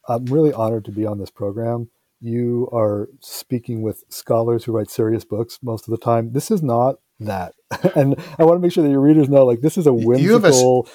[0.08, 1.90] I'm really honored to be on this program.
[2.20, 6.34] You are speaking with scholars who write serious books most of the time.
[6.34, 7.54] This is not that,
[7.96, 10.88] and I want to make sure that your readers know, like, this is a whimsical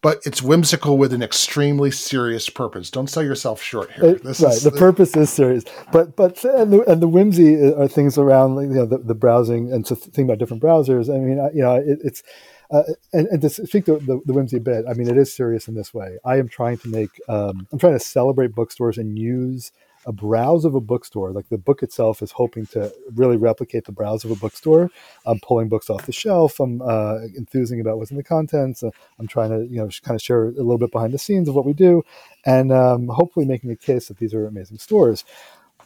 [0.00, 2.90] but it's whimsical with an extremely serious purpose.
[2.90, 4.04] Don't sell yourself short here.
[4.04, 7.82] It, right, is, the purpose is serious, but but and the, and the whimsy uh,
[7.82, 11.12] are things around you know the, the browsing and to think about different browsers.
[11.12, 12.22] I mean, you know, it, it's
[12.70, 15.32] uh, and, and to speak to the, the, whimsy a bit, I mean, it is
[15.32, 16.18] serious in this way.
[16.24, 19.72] I am trying to make, um, I'm trying to celebrate bookstores and use
[20.06, 21.32] a browse of a bookstore.
[21.32, 24.90] Like the book itself is hoping to really replicate the browse of a bookstore.
[25.26, 26.60] I'm pulling books off the shelf.
[26.60, 28.82] I'm uh, enthusing about what's in the contents.
[28.82, 31.48] Uh, I'm trying to, you know, kind of share a little bit behind the scenes
[31.48, 32.02] of what we do,
[32.46, 35.24] and um, hopefully making a case that these are amazing stores.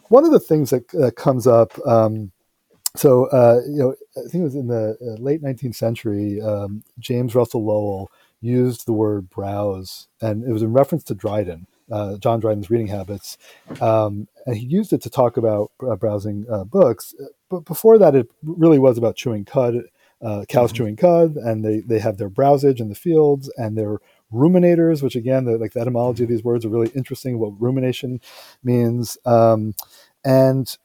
[0.09, 1.72] One of the things that uh, comes up.
[1.87, 2.33] Um,
[2.97, 6.40] so uh, you know, I think it was in the uh, late 19th century.
[6.40, 11.66] Um, James Russell Lowell used the word browse, and it was in reference to Dryden
[11.93, 13.36] uh, John Dryden's reading habits,
[13.80, 17.14] um, and he used it to talk about uh, browsing uh, books.
[17.51, 19.74] But before that, it really was about chewing cud,
[20.22, 20.76] uh, cows mm-hmm.
[20.76, 23.99] chewing cud, and they they have their browsage in the fields and their
[24.32, 27.38] ruminators, which again, the, like the etymology of these words are really interesting.
[27.38, 28.20] What rumination
[28.64, 29.74] means, um,
[30.24, 30.76] and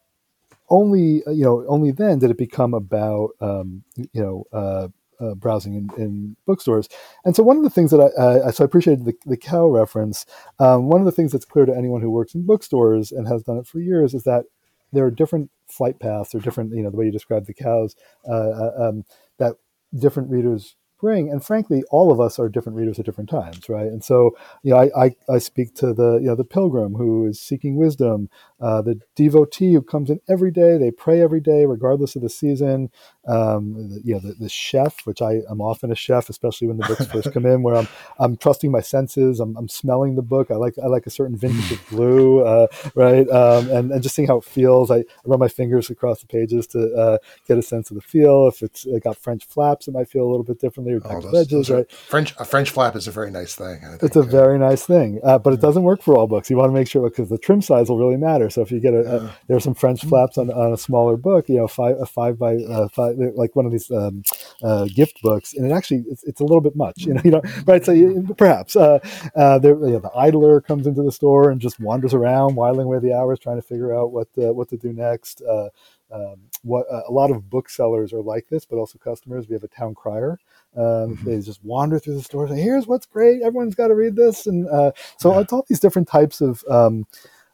[0.70, 4.88] only you know only then did it become about um, you know uh,
[5.20, 6.88] uh, browsing in, in, bookstores.
[7.26, 10.26] And so one of the things that I, so I appreciated the, the cow reference.
[10.60, 13.44] Um, one of the things that's clear to anyone who works in bookstores and has
[13.44, 14.46] done it for years is that
[14.94, 17.96] there are different flight paths or different, you know, the way you describe the cows,
[18.28, 19.04] uh, uh um,
[19.38, 19.56] that
[19.98, 21.30] different readers bring.
[21.30, 23.88] And frankly, all of us are different readers at different times, right?
[23.88, 27.26] And so, you know, I, I, I speak to the, you know, the pilgrim who
[27.28, 31.66] is seeking wisdom, uh, the devotee who comes in every day, they pray every day,
[31.66, 32.90] regardless of the season.
[33.28, 36.78] Um, the, you know, the, the chef, which I am often a chef, especially when
[36.78, 37.88] the books first come in, where I'm,
[38.20, 39.40] I'm trusting my senses.
[39.40, 40.50] I'm, I'm smelling the book.
[40.50, 43.30] I like, I like a certain vintage of blue, uh, right?
[43.30, 44.90] Um, and, and just seeing how it feels.
[44.90, 48.02] I, I run my fingers across the pages to uh, get a sense of the
[48.02, 48.48] feel.
[48.48, 50.96] If it's it got French flaps, it might feel a little bit differently.
[50.96, 51.92] Or oh, those, edges, those right?
[51.92, 53.82] French, a French flap is a very nice thing.
[54.02, 56.50] It's a very nice thing, uh, but it doesn't work for all books.
[56.50, 58.47] You want to make sure because the trim size will really matter.
[58.50, 61.18] So if you get a, a there are some French flaps on, on a smaller
[61.18, 64.24] book, you know, five a five by uh, five, like one of these um,
[64.64, 67.32] uh, gift books, and it actually it's, it's, a little bit much, you know, you
[67.32, 67.84] know, right?
[67.84, 69.00] So you, perhaps uh,
[69.36, 72.86] uh, there, you know, the idler comes into the store and just wanders around, whiling
[72.86, 75.42] away the hours, trying to figure out what what to do next.
[75.42, 75.70] Uh,
[76.12, 79.48] um, what uh, a lot of booksellers are like this, but also customers.
[79.48, 80.40] We have a town crier.
[80.76, 81.26] Um, mm-hmm.
[81.26, 83.42] They just wander through the store, say, "Here's what's great.
[83.42, 87.06] Everyone's got to read this." And uh, so it's all these different types of um,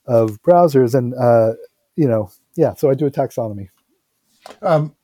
[0.05, 1.53] of browsers, and uh,
[1.95, 2.73] you know, yeah.
[2.73, 3.69] So I do a taxonomy.
[4.61, 4.95] Um,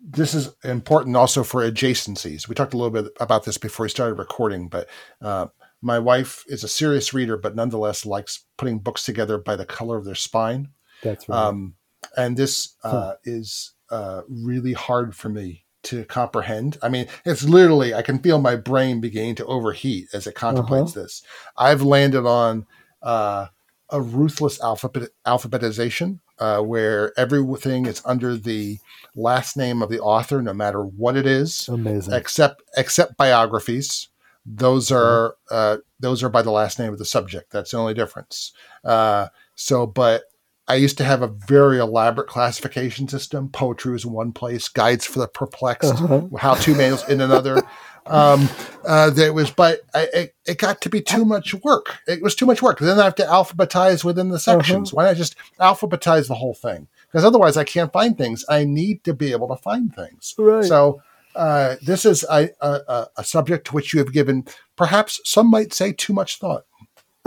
[0.00, 2.48] this is important also for adjacencies.
[2.48, 4.88] We talked a little bit about this before we started recording, but
[5.22, 5.46] uh,
[5.80, 9.96] my wife is a serious reader, but nonetheless likes putting books together by the color
[9.96, 10.68] of their spine.
[11.02, 11.38] That's right.
[11.38, 11.74] Um,
[12.16, 16.78] and this uh, is uh, really hard for me to comprehend.
[16.82, 20.92] I mean, it's literally I can feel my brain beginning to overheat as it contemplates
[20.92, 21.02] uh-huh.
[21.02, 21.22] this.
[21.56, 22.66] I've landed on
[23.02, 23.46] uh,
[23.90, 28.78] a ruthless alphabet alphabetization uh, where everything is under the
[29.14, 32.14] last name of the author, no matter what it is, Amazing.
[32.14, 34.08] except except biographies.
[34.46, 37.50] Those are uh, those are by the last name of the subject.
[37.50, 38.52] That's the only difference.
[38.84, 40.24] Uh, so, but
[40.66, 43.48] I used to have a very elaborate classification system.
[43.50, 46.22] Poetry was in one place, guides for the perplexed, Uh-huh.
[46.38, 47.62] how-to manuals in another.
[48.06, 48.48] Um,
[48.86, 51.96] uh, there was, but I, it, it got to be too much work.
[52.06, 52.78] It was too much work.
[52.78, 54.92] Then I have to alphabetize within the sections.
[54.92, 56.86] Why not just alphabetize the whole thing?
[57.10, 58.44] Because otherwise, I can't find things.
[58.48, 60.34] I need to be able to find things.
[60.36, 60.64] Right.
[60.64, 61.00] So
[61.34, 64.44] uh, this is a, a, a- a subject to which you have given,
[64.76, 66.64] perhaps some might say, too much thought.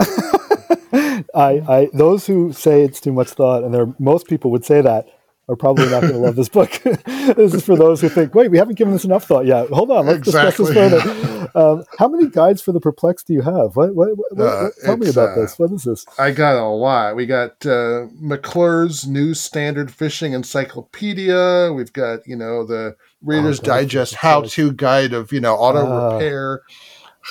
[1.34, 4.80] I, I those who say it's too much thought, and there most people would say
[4.80, 5.06] that,
[5.48, 6.70] are probably not going to love this book.
[6.82, 9.68] this is for those who think, wait, we haven't given this enough thought yet.
[9.70, 10.66] Hold on, let's Exactly.
[10.66, 11.50] discuss this further.
[11.54, 13.74] Um, how many guides for the perplexed do you have?
[13.74, 15.58] What, what, what, Uh, tell me about uh, this.
[15.58, 16.04] What is this?
[16.18, 17.16] I got a lot.
[17.16, 21.72] We got uh, McClane's New Standard Fishing Encyclopedia.
[21.74, 25.86] We've got, you know, the Reader's Oh, Digest how to Guide of, you know, auto
[25.86, 26.12] Ah.
[26.14, 26.62] repair,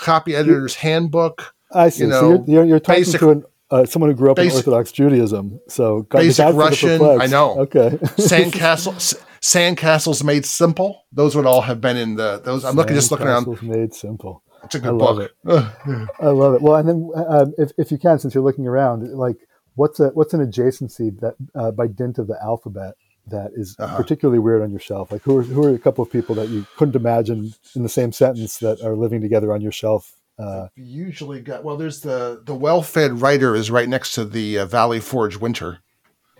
[0.01, 1.53] Copy Editor's Handbook.
[1.73, 2.05] I see.
[2.05, 4.39] you so know, you're, you're, you're talking basic- to an, uh, someone who grew up
[4.39, 5.59] in Orthodox Judaism.
[5.67, 7.01] So gu- Basic Russian.
[7.01, 7.59] I know.
[7.61, 7.89] Okay.
[8.17, 11.03] Sandcastle, Sandcastles Made Simple.
[11.11, 12.63] Those would all have been in the, those.
[12.65, 13.45] I'm looking, just looking around.
[13.45, 14.43] Sandcastles Made simple.
[14.63, 15.31] It's a I good love book.
[15.45, 16.09] it.
[16.19, 16.61] I love it.
[16.61, 19.37] Well, and then um, if, if you can, since you're looking around, like
[19.75, 22.95] what's a what's an adjacency that uh, by dint of the alphabet
[23.27, 23.95] that is Uh-huh.
[23.97, 25.11] particularly weird on your shelf?
[25.11, 27.89] Like who are, who are a couple of people that you couldn't imagine in the
[27.89, 30.13] same sentence that are living together on your shelf?
[30.39, 34.65] Uh, usually got well there's the the well-fed writer is right next to the uh,
[34.67, 35.79] valley forge winter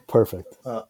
[0.07, 0.55] perfect.
[0.65, 0.83] uh,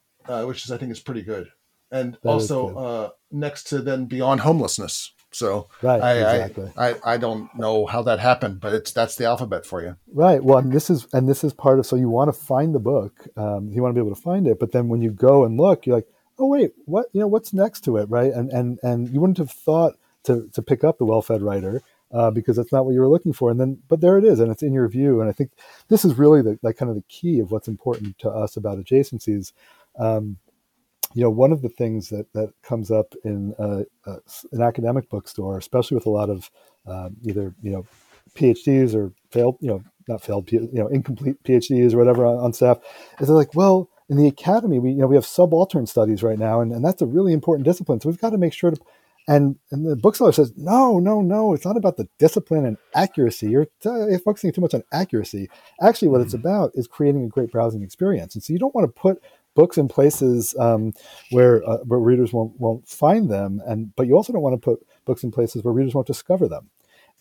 [0.44, 1.48] which is i think is pretty good
[1.90, 6.02] and That also uh, next to then beyond homelessness so Right.
[6.02, 6.72] I, exactly.
[6.76, 9.96] I, I i don't know how that happened but it's that's the alphabet for you
[10.12, 10.44] Right.
[10.44, 11.86] Well, and this is and this is part of.
[11.86, 13.28] So you want to find the book.
[13.38, 15.58] Um, you want to be able to find it, but then when you go and
[15.60, 16.08] look, you're like,
[16.40, 17.06] oh wait, what?
[17.14, 18.34] You know, what's next to it, right?
[18.34, 19.94] And and and you wouldn't have thought
[20.24, 23.34] to to pick up the well-fed writer uh, because that's not what you were looking
[23.34, 23.52] for.
[23.52, 25.22] And then, but there it is, and it's in your view.
[25.22, 25.52] And I think
[25.90, 29.54] this is really the kind of the key of what's important to us about adjacencies.
[30.00, 30.38] Um,
[31.14, 35.96] you know, one of the things that that comes up in an academic bookstore, especially
[35.96, 36.52] with a lot of
[36.86, 37.86] um, either you know
[38.36, 42.54] PhDs or failed, you know, not failed, you know, incomplete PhDs or whatever on, on
[42.54, 42.80] staff,
[43.20, 46.40] is they're like, well, in the academy, we you know we have subaltern studies right
[46.40, 48.00] now, and, and that's a really important discipline.
[48.00, 48.78] So we've got to make sure to.
[49.28, 53.50] And and the bookseller says, no, no, no, it's not about the discipline and accuracy.
[53.50, 55.50] You're, t- you're focusing too much on accuracy.
[55.82, 58.36] Actually, what it's about is creating a great browsing experience.
[58.36, 59.22] And so you don't want to put
[59.54, 60.94] books in places um,
[61.32, 64.64] where uh, where readers won't won't find them, and but you also don't want to
[64.64, 66.70] put books in places where readers won't discover them.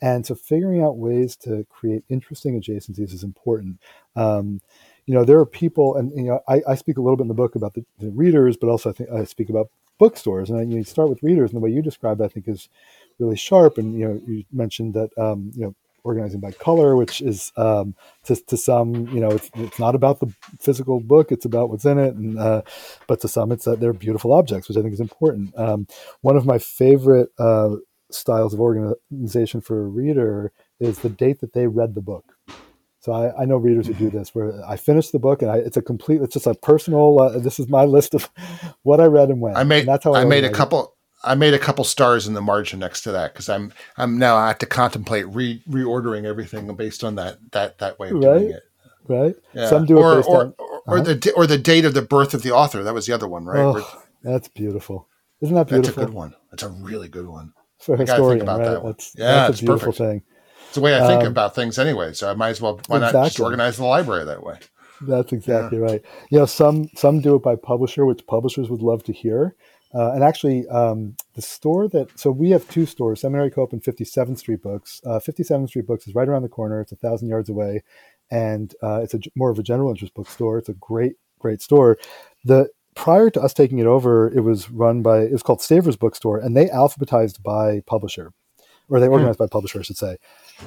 [0.01, 3.81] And so figuring out ways to create interesting adjacencies is important.
[4.15, 4.61] Um,
[5.07, 7.29] you know, there are people, and you know, I, I speak a little bit in
[7.29, 10.51] the book about the, the readers, but also I think I speak about bookstores.
[10.51, 12.69] And you start with readers, and the way you described, I think, is
[13.19, 13.79] really sharp.
[13.79, 15.75] And you know, you mentioned that um, you know
[16.05, 20.21] organizing by color, which is um, to, to some, you know, it's, it's not about
[20.21, 22.15] the physical book; it's about what's in it.
[22.15, 22.63] And uh,
[23.07, 25.59] but to some, it's that they're beautiful objects, which I think is important.
[25.59, 25.87] Um,
[26.21, 27.77] one of my favorite uh,
[28.11, 32.36] styles of organization for a reader is the date that they read the book.
[33.07, 35.59] So I, I know readers who do this, where I finish the book and I,
[35.59, 37.21] it's a complete, it's just a personal.
[37.21, 38.29] Uh, this is my list of
[38.83, 39.57] what I read and when.
[39.57, 40.93] i made and that's how i made a couple
[41.23, 44.37] I made a couple stars in the margin next to that because I'm I'm now
[44.37, 48.25] I have to contemplate re, reordering everything based on that that that way of doing
[48.25, 48.51] Right.
[48.57, 48.63] it.
[49.09, 49.35] right?
[49.55, 49.69] Yeah.
[49.69, 50.55] Some do it or based or, on.
[50.59, 51.15] or, or Uh-huh.
[51.15, 52.83] the or the date of the birth of the author.
[52.83, 53.61] That was the other one, right?
[53.61, 53.85] Oh, Where-
[54.25, 55.09] that's beautiful.
[55.41, 55.95] Isn't that beautiful?
[55.95, 56.35] That's a good one.
[56.51, 57.53] That's a really good one.
[57.79, 58.41] for a I historian?
[58.43, 58.69] about right?
[58.71, 58.93] that one.
[58.93, 59.99] That's, Yeah, that's it's a beautiful perfect.
[60.11, 60.23] thing.
[60.67, 62.13] It's the way I think Um, about things anyway.
[62.13, 64.57] So I might as well why not just organize the library that way?
[65.01, 66.03] That's exactly right.
[66.31, 69.55] You know, some some do it by publisher, which publishers would love to hear.
[69.95, 73.83] Uh, and actually, um, the store that so we have two stores, Seminary Co-op and
[73.83, 75.01] 57th Street Books.
[75.07, 76.81] Uh, 57th Street Books is right around the corner.
[76.81, 77.83] It's a thousand yards away,
[78.31, 80.59] and uh, it's a more of a general interest bookstore.
[80.59, 81.99] It's a great great store.
[82.45, 85.97] The prior to us taking it over, it was run by it was called Savers
[85.97, 88.33] Bookstore, and they alphabetized by publisher,
[88.89, 90.17] or they organized by publisher, I should say.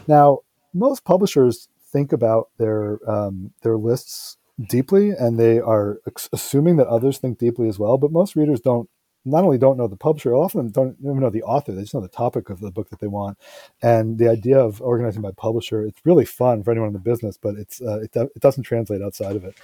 [0.07, 0.39] Now,
[0.73, 6.87] most publishers think about their um, their lists deeply, and they are ex- assuming that
[6.87, 7.97] others think deeply as well.
[7.97, 8.89] But most readers don't
[9.25, 11.73] not only don't know the publisher, often don't even know the author.
[11.73, 13.37] They just know the topic of the book that they want.
[13.81, 17.37] And the idea of organizing by publisher, it's really fun for anyone in the business,
[17.37, 19.55] but it's uh, it, do- it doesn't translate outside of it.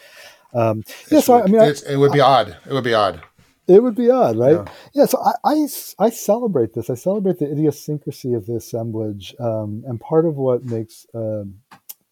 [0.54, 2.56] Um, yeah, so I mean, I, it would be odd.
[2.66, 3.22] It would be odd.
[3.68, 4.52] It would be odd, right?
[4.52, 4.66] Yeah.
[4.94, 5.06] Yeah.
[5.06, 5.68] so I, I,
[6.00, 6.90] I celebrate this.
[6.90, 11.56] I celebrate the idiosyncrasy of the assemblage, um, and part of what makes um,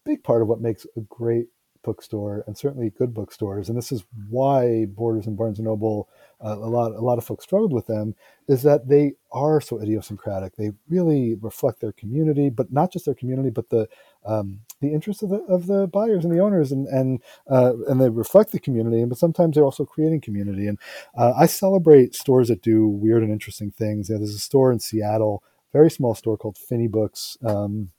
[0.04, 1.48] big part of what makes a great
[1.82, 6.08] bookstore and certainly good bookstores, and this is why Borders and Barnes and Noble,
[6.44, 8.14] uh, a lot a lot of folks struggled with them,
[8.48, 10.56] is that they are so idiosyncratic.
[10.56, 13.88] They really reflect their community, but not just their community, but the
[14.24, 17.20] um, the interests of the of the buyers and the owners, and and
[17.50, 19.04] uh, and they reflect the community.
[19.04, 20.66] But sometimes they're also creating community.
[20.66, 20.78] And
[21.16, 24.08] uh, I celebrate stores that do weird and interesting things.
[24.08, 27.38] There's a store in Seattle, very small store called Phinney Books.
[27.44, 27.90] Um,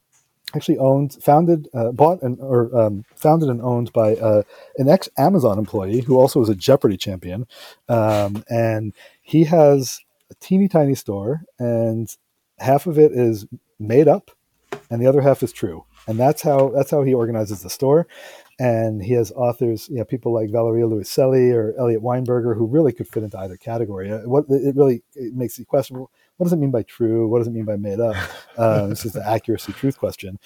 [0.56, 4.44] actually owned, founded, uh, bought, and or um, founded and owned by uh,
[4.78, 7.48] an ex Amazon employee who also was a Jeopardy champion,
[7.90, 10.02] um, and he has
[10.32, 12.16] a teeny tiny store, and
[12.60, 13.46] half of it is
[13.80, 14.32] made up,
[14.90, 18.08] and the other half is true, and that's how that's how he organizes the store.
[18.58, 22.94] And he has authors, you know, people like Valeria Luiselli or Eliot Weinberger, who really
[22.94, 24.10] could fit into either category.
[24.10, 26.06] Uh, what it really it makes you question
[26.38, 27.28] what does it mean by true?
[27.28, 28.16] What does it mean by made up?
[28.58, 30.40] Uh, this is the accuracy truth question.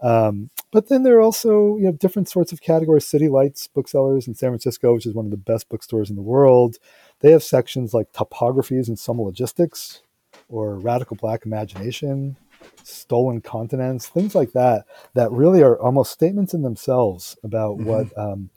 [0.00, 3.06] Um, but then there are also you know different sorts of categories.
[3.06, 6.22] City Lights booksellers in San Francisco, which is one of the best bookstores in the
[6.22, 6.76] world,
[7.20, 10.00] they have sections like topographies and some logistics,
[10.48, 12.36] or radical black imagination,
[12.82, 14.84] stolen continents, things like that.
[15.14, 17.86] That really are almost statements in themselves about mm-hmm.
[17.86, 18.18] what.
[18.18, 18.50] Um,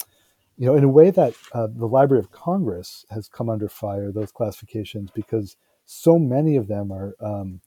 [0.56, 4.12] you know, in a way that uh, the Library of Congress has come under fire,
[4.12, 7.60] those classifications, because so many of them are um,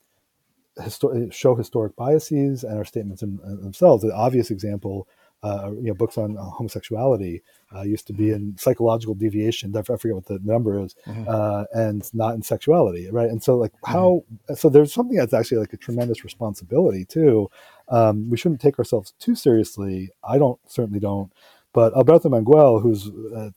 [0.78, 4.05] histor- show historic biases and are statements in, in themselves.
[4.05, 5.09] An obvious example,
[5.43, 7.43] uh, you know, books on uh, homosexuality
[7.74, 9.76] uh, used to be in psychological deviation.
[9.76, 11.24] I forget what the number is, mm-hmm.
[11.28, 13.28] Uh, and not in sexuality, right?
[13.28, 14.24] And so, like, how?
[14.32, 14.55] Mm-hmm.
[14.55, 17.51] So there's something that's actually like a tremendous responsibility too.
[17.89, 20.11] Um, we shouldn't take ourselves too seriously.
[20.24, 21.32] I don't certainly don't.
[21.76, 23.51] But Alberto Manguel, who's uh,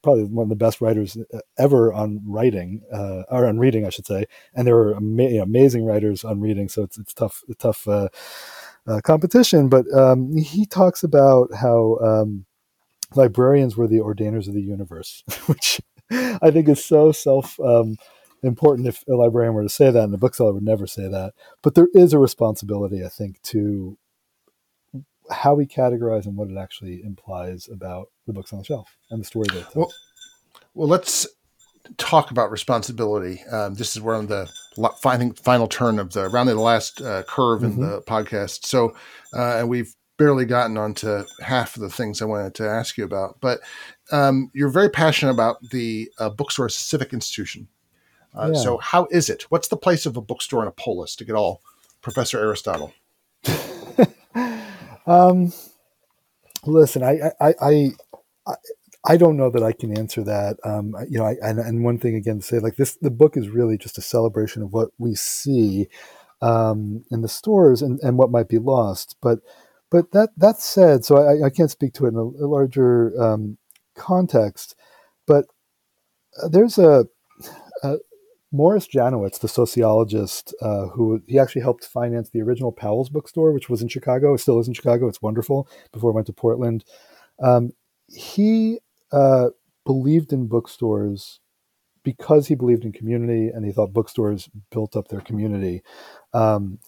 [0.00, 3.88] probably one of the best writers uh, ever on writing, uh, or on reading, I
[3.88, 7.12] should say, and there are ama- you know, amazing writers on reading, so it's it's
[7.12, 8.08] tough tough uh,
[8.86, 9.68] uh, competition.
[9.68, 12.46] But um, he talks about how um,
[13.14, 15.80] librarians were the ordainers of the universe, which
[16.10, 17.58] I think is so self.
[17.60, 17.96] Um,
[18.42, 21.32] important if a librarian were to say that and a bookseller would never say that
[21.62, 23.98] but there is a responsibility i think to
[25.30, 29.20] how we categorize and what it actually implies about the books on the shelf and
[29.20, 29.72] the story they tell.
[29.74, 29.92] Well,
[30.74, 31.26] well, let's
[31.98, 33.42] talk about responsibility.
[33.50, 34.50] Um, this is where on the
[35.00, 37.82] final final turn of the rounding the last uh, curve mm-hmm.
[37.82, 38.64] in the podcast.
[38.66, 38.94] So,
[39.34, 43.04] uh, and we've barely gotten onto half of the things I wanted to ask you
[43.04, 43.38] about.
[43.40, 43.60] But
[44.10, 47.68] um, you're very passionate about the uh, bookstore civic institution.
[48.34, 48.60] Uh, yeah.
[48.60, 49.42] So, how is it?
[49.50, 51.62] What's the place of a bookstore in a polis to get all
[52.02, 52.92] Professor Aristotle?
[55.06, 55.52] Um,
[56.64, 57.90] listen, I, I, I,
[58.46, 58.54] I,
[59.08, 60.56] I don't know that I can answer that.
[60.64, 63.36] Um, you know, I, and, and one thing again to say, like this, the book
[63.36, 65.86] is really just a celebration of what we see
[66.42, 69.16] um, in the stores and, and what might be lost.
[69.22, 69.38] But,
[69.90, 73.12] but that that said, so I, I can't speak to it in a, a larger
[73.22, 73.58] um,
[73.94, 74.74] context.
[75.26, 75.46] But
[76.42, 77.06] uh, there's a,
[77.84, 77.98] a
[78.50, 83.68] Morris Janowitz, the sociologist, uh, who he actually helped finance the original Powell's bookstore, which
[83.68, 85.06] was in Chicago, it still is in Chicago.
[85.06, 85.68] It's wonderful.
[85.92, 86.84] Before I went to Portland,
[87.42, 87.72] um,
[88.08, 88.80] he
[89.12, 89.50] uh,
[89.84, 91.40] believed in bookstores
[92.02, 95.82] because he believed in community, and he thought bookstores built up their community.
[96.32, 96.78] Um,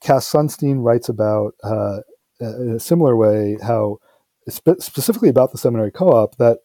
[0.00, 1.98] Cass Sunstein writes about uh,
[2.40, 3.98] in a similar way how
[4.48, 6.58] spe- specifically about the seminary co-op that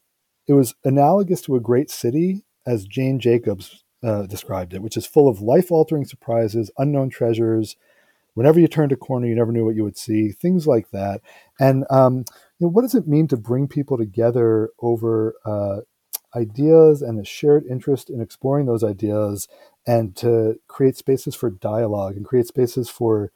[0.48, 5.06] it was analogous to a great city as Jane Jacobs uh, described it, which is
[5.06, 7.76] full of life altering surprises, unknown treasures.
[8.38, 11.22] Whenever you turned a corner, you never knew what you would see, things like that.
[11.60, 12.18] And um,
[12.60, 15.78] you know, what does it mean to bring people together over uh,
[16.36, 19.48] ideas and a shared interest in exploring those ideas
[19.88, 23.32] and to create spaces for dialogue and create spaces for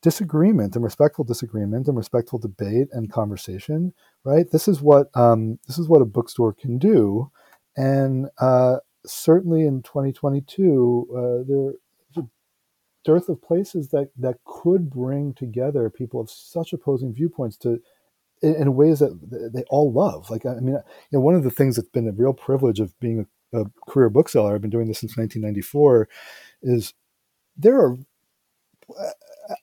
[0.00, 5.78] disagreement and respectful disagreement and respectful debate and conversation right this is what um, this
[5.78, 7.30] is what a bookstore can do
[7.76, 11.78] and uh, certainly in 2022, uh, there's a
[13.04, 17.80] dearth of places that, that could bring together people of such opposing viewpoints to
[18.42, 20.30] in, in ways that they all love.
[20.30, 20.82] Like, I mean, you
[21.12, 24.10] know, one of the things that's been a real privilege of being a, a career
[24.10, 26.08] bookseller, I've been doing this since 1994,
[26.62, 26.94] is
[27.56, 27.96] there are
[28.98, 29.10] uh,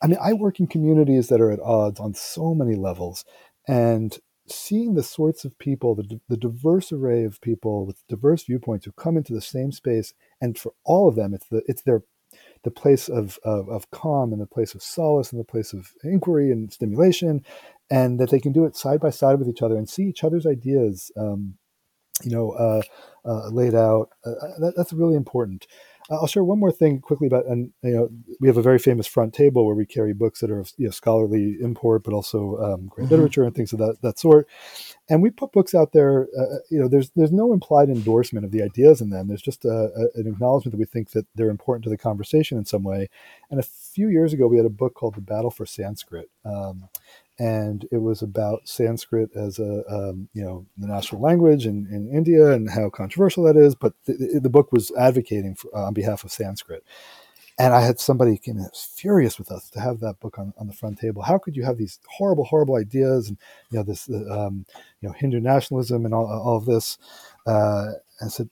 [0.00, 3.24] I mean, I work in communities that are at odds on so many levels.
[3.66, 4.16] And
[4.46, 8.92] seeing the sorts of people, the, the diverse array of people with diverse viewpoints who
[8.92, 12.02] come into the same space, and for all of them, it's the it's their
[12.64, 15.92] the place of, of, of calm and the place of solace and the place of
[16.04, 17.44] inquiry and stimulation,
[17.90, 20.24] and that they can do it side by side with each other and see each
[20.24, 21.54] other's ideas, um,
[22.22, 22.82] you know, uh,
[23.24, 24.10] uh, laid out.
[24.24, 25.66] Uh, uh that, that's really important.
[26.10, 28.08] I'll share one more thing quickly about, and you know,
[28.40, 30.86] we have a very famous front table where we carry books that are of you
[30.86, 33.14] know, scholarly import, but also um, great mm-hmm.
[33.14, 34.48] literature and things of that that sort.
[35.08, 36.28] And we put books out there.
[36.38, 39.28] Uh, you know, there's there's no implied endorsement of the ideas in them.
[39.28, 42.58] There's just a, a, an acknowledgement that we think that they're important to the conversation
[42.58, 43.08] in some way.
[43.50, 46.30] And a few years ago, we had a book called The Battle for Sanskrit.
[46.44, 46.88] Um,
[47.38, 52.08] and it was about Sanskrit as a um, you know the national language in, in
[52.12, 53.74] India and how controversial that is.
[53.74, 56.84] But the, the book was advocating for, uh, on behalf of Sanskrit.
[57.58, 60.66] And I had somebody came in furious with us to have that book on, on
[60.66, 61.22] the front table.
[61.22, 63.38] How could you have these horrible, horrible ideas and
[63.70, 64.66] you know this um,
[65.00, 66.98] you know Hindu nationalism and all, all of this?
[67.46, 68.48] Uh, I said,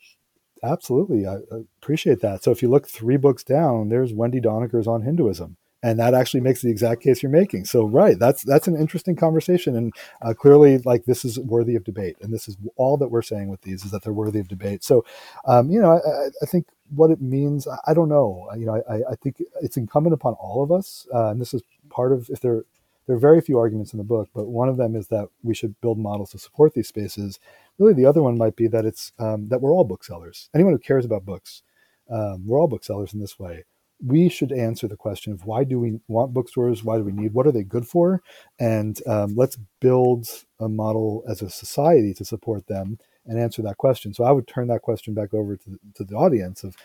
[0.63, 1.39] absolutely, I
[1.81, 2.43] appreciate that.
[2.43, 6.41] So if you look three books down, there's Wendy Doniger's on Hinduism and that actually
[6.41, 7.65] makes the exact case you're making.
[7.65, 11.85] So, right, that's that's an interesting conversation, and uh, clearly, like this is worthy of
[11.85, 14.49] debate, and this is all that we're saying with these is that they're worthy of
[14.49, 14.85] debate.
[14.85, 15.05] So,
[15.47, 18.49] um, you know, I, I, think what it means, I don't know.
[18.57, 21.63] You know, I, I think it's incumbent upon all of us, uh, and this is
[21.89, 22.65] part of if there.
[23.07, 25.53] There are very few arguments in the book, but one of them is that we
[25.53, 27.41] should build models to support these spaces.
[27.77, 30.49] Really, the other one might be that it's um, that we're all booksellers.
[30.55, 31.63] Anyone who cares about books,
[32.09, 33.65] um, we're all booksellers in this way
[34.05, 36.83] we should answer the question of why do we want bookstores?
[36.85, 37.35] Why do we need?
[37.35, 38.23] What are they good for?
[38.59, 40.29] And um, let's build
[40.59, 44.15] a model as a society to support them and answer that question.
[44.15, 46.77] So I would turn that question back over to, to the audience of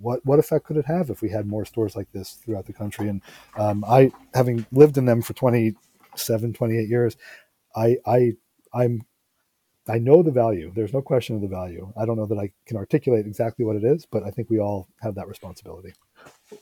[0.00, 2.72] what what effect could it have if we had more stores like this throughout the
[2.72, 3.08] country?
[3.08, 3.22] And
[3.58, 7.16] um, I, having lived in them for 27, 28 years,
[7.74, 8.32] I I
[8.72, 9.04] I'm
[9.88, 10.72] I know the value.
[10.74, 11.92] There's no question of the value.
[11.96, 14.58] I don't know that I can articulate exactly what it is, but I think we
[14.58, 15.92] all have that responsibility.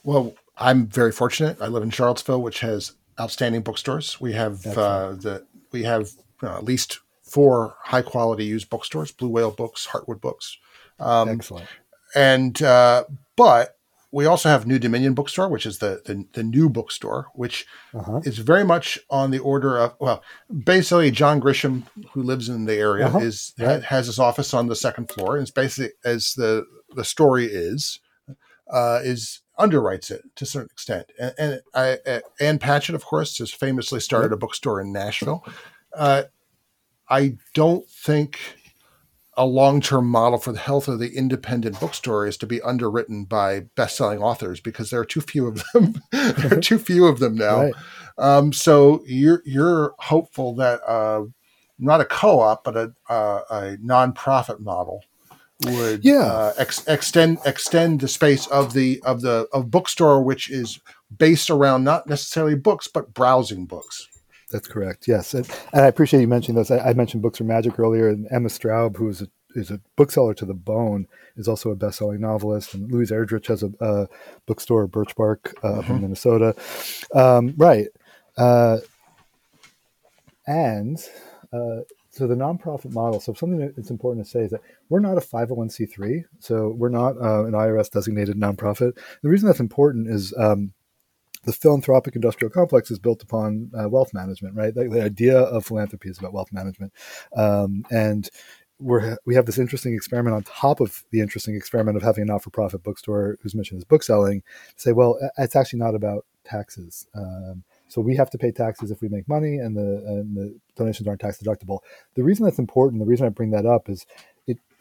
[0.02, 1.56] Well, I'm very fortunate.
[1.60, 4.20] I live in Charlottesville, which has outstanding bookstores.
[4.20, 6.10] We have uh, the we have
[6.42, 10.58] uh, at least four high quality used bookstores: Blue Whale Books, Heartwood Books.
[11.00, 11.66] Um, Excellent.
[12.14, 13.04] And uh,
[13.36, 13.76] but
[14.14, 18.20] we also have New Dominion Bookstore, which is the the, the new bookstore, which uh-huh.
[18.22, 20.22] is very much on the order of well,
[20.64, 23.18] basically John Grisham, who lives in the area, uh-huh.
[23.18, 23.82] is right.
[23.82, 27.98] has his office on the second floor, and it's basically as the the story is,
[28.72, 31.06] uh, is underwrites it to a certain extent.
[31.18, 34.34] And, and I, uh, Ann Patchett, of course, has famously started yep.
[34.34, 35.44] a bookstore in Nashville.
[35.92, 36.24] Uh,
[37.08, 38.38] I don't think
[39.36, 43.60] a long-term model for the health of the independent bookstore is to be underwritten by
[43.74, 46.00] best-selling authors because there are too few of them.
[46.12, 47.62] there are too few of them now.
[47.62, 47.74] Right.
[48.16, 51.24] Um, so you're you're hopeful that uh,
[51.78, 55.02] not a co-op but a uh, a nonprofit model
[55.64, 56.20] would yeah.
[56.20, 60.78] uh, ex- extend extend the space of the of the of bookstore which is
[61.16, 64.08] based around not necessarily books but browsing books.
[64.54, 65.08] That's correct.
[65.08, 66.70] Yes, and, and I appreciate you mentioning those.
[66.70, 69.26] I, I, mentioned Books Are Magic earlier, and Emma Straub, who is a
[69.56, 72.72] is a bookseller to the bone, is also a best-selling novelist.
[72.72, 74.08] And Louise Erdrich has a, a
[74.46, 75.92] bookstore, Birch Bark, uh, mm-hmm.
[75.92, 76.54] in Minnesota.
[77.12, 77.88] Um, right,
[78.36, 78.78] uh,
[80.46, 80.98] and
[81.52, 81.80] uh,
[82.10, 83.18] so the nonprofit model.
[83.18, 87.16] So something that's important to say is that we're not a 501c3, so we're not
[87.20, 88.96] uh, an IRS designated nonprofit.
[89.22, 90.74] The reason that's important is um,
[91.44, 94.74] the philanthropic industrial complex is built upon uh, wealth management, right?
[94.74, 96.92] The, the, idea of philanthropy is about wealth management,
[97.36, 98.28] um, and
[98.78, 102.26] we're we have this interesting experiment on top of the interesting experiment of having a
[102.26, 104.42] not-for-profit bookstore whose mission is bookselling.
[104.76, 107.06] Say, well, it's actually not about taxes.
[107.14, 110.58] Um, so we have to pay taxes if we make money, and the and the
[110.76, 111.80] donations aren't tax deductible.
[112.14, 114.06] The reason that's important, the reason I bring that up is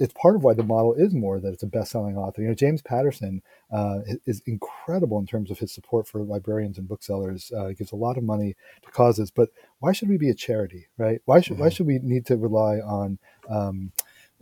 [0.04, 2.42] it's part of why the model is more that it's a best-selling author.
[2.42, 3.42] You know, James Patterson
[3.72, 7.54] uh, is incredible in terms of his support for librarians and booksellers.
[7.56, 9.48] Uh, he gives a lot of money to causes, but
[9.80, 11.22] why should we be a charity, right?
[11.24, 11.64] Why should mm-hmm.
[11.64, 13.94] why should we need to rely on um,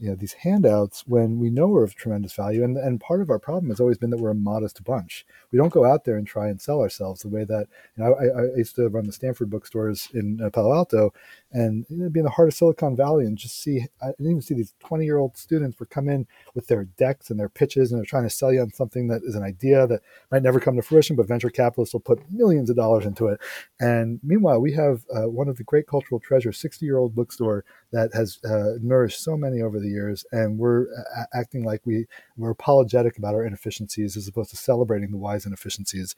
[0.02, 3.30] you know these handouts when we know we're of tremendous value and and part of
[3.30, 6.16] our problem has always been that we're a modest bunch we don't go out there
[6.16, 9.06] and try and sell ourselves the way that you know i, I used to run
[9.06, 11.14] the stanford bookstores in uh, palo alto
[11.52, 14.32] and you know, be in the heart of silicon valley and just see i didn't
[14.32, 16.26] even see these 20 year old students would come in
[16.56, 19.22] with their decks and their pitches and they're trying to sell you on something that
[19.24, 22.70] is an idea that might never come to fruition but venture capitalists will put millions
[22.70, 23.40] of dollars into it
[23.80, 27.64] and meanwhile we have uh, one of the great cultural treasures 60 year old bookstore
[27.92, 32.06] that has uh, nourished so many over the years, and we're uh, acting like we
[32.38, 36.16] we're apologetic about our inefficiencies as opposed to celebrating the wise inefficiencies.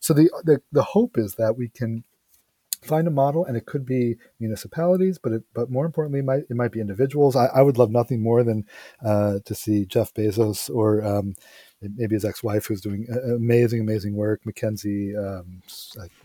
[0.00, 2.04] So the the, the hope is that we can
[2.82, 6.42] find a model, and it could be municipalities, but it, but more importantly, it might
[6.50, 7.36] it might be individuals.
[7.36, 8.66] I, I would love nothing more than
[9.04, 11.34] uh, to see Jeff Bezos or um,
[11.80, 14.44] maybe his ex-wife who's doing amazing, amazing work.
[14.44, 15.62] Mackenzie, um,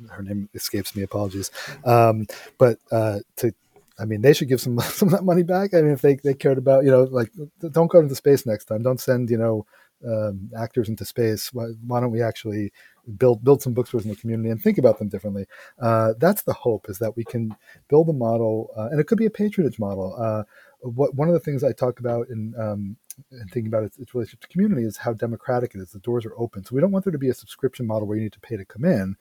[0.10, 1.04] her name escapes me.
[1.04, 1.52] Apologies,
[1.86, 2.28] um,
[2.58, 3.54] but uh, to
[4.00, 5.74] I mean, they should give some some of that money back.
[5.74, 7.32] I mean, if they, they cared about, you know, like
[7.72, 8.84] don't go into space next time.
[8.84, 9.66] Don't send, you know,
[10.06, 11.54] um, actors into space.
[11.54, 12.72] Why, why, don't we actually
[13.18, 15.46] build build some bookstores in the community and think about them differently?
[15.82, 17.56] Uh, that's the hope is that we can
[17.88, 20.16] build a model, uh, and it could be a patronage model.
[20.20, 20.44] Uh,
[20.82, 22.98] what one of the things I talk about in um,
[23.32, 25.92] and thinking about its, its, relationship to community is how democratic it is.
[25.92, 28.18] The doors are open, so we don't want there to be a subscription model where
[28.18, 29.16] you need to pay to come in.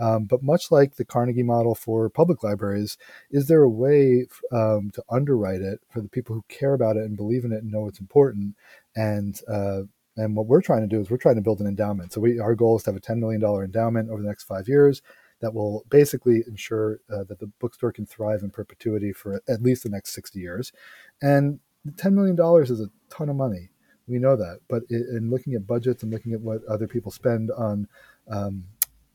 [0.00, 2.96] Um, but much like the Carnegie model for public libraries,
[3.30, 7.02] is there a way um, to underwrite it for the people who care about it
[7.02, 8.56] and believe in it and know it's important?
[8.96, 9.82] And uh,
[10.16, 12.12] and what we're trying to do is we're trying to build an endowment.
[12.12, 14.44] So we our goal is to have a ten million dollar endowment over the next
[14.44, 15.02] five years
[15.42, 19.82] that will basically ensure uh, that the bookstore can thrive in perpetuity for at least
[19.82, 20.72] the next 60 years.
[21.20, 21.58] And
[21.90, 23.70] $10 million is a ton of money.
[24.06, 24.60] We know that.
[24.68, 27.88] But in looking at budgets and looking at what other people spend on,
[28.30, 28.64] um,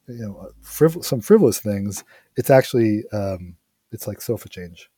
[0.07, 2.03] you know, frivol- some frivolous things,
[2.35, 3.55] it's actually, um,
[3.93, 4.91] it's like sofa change.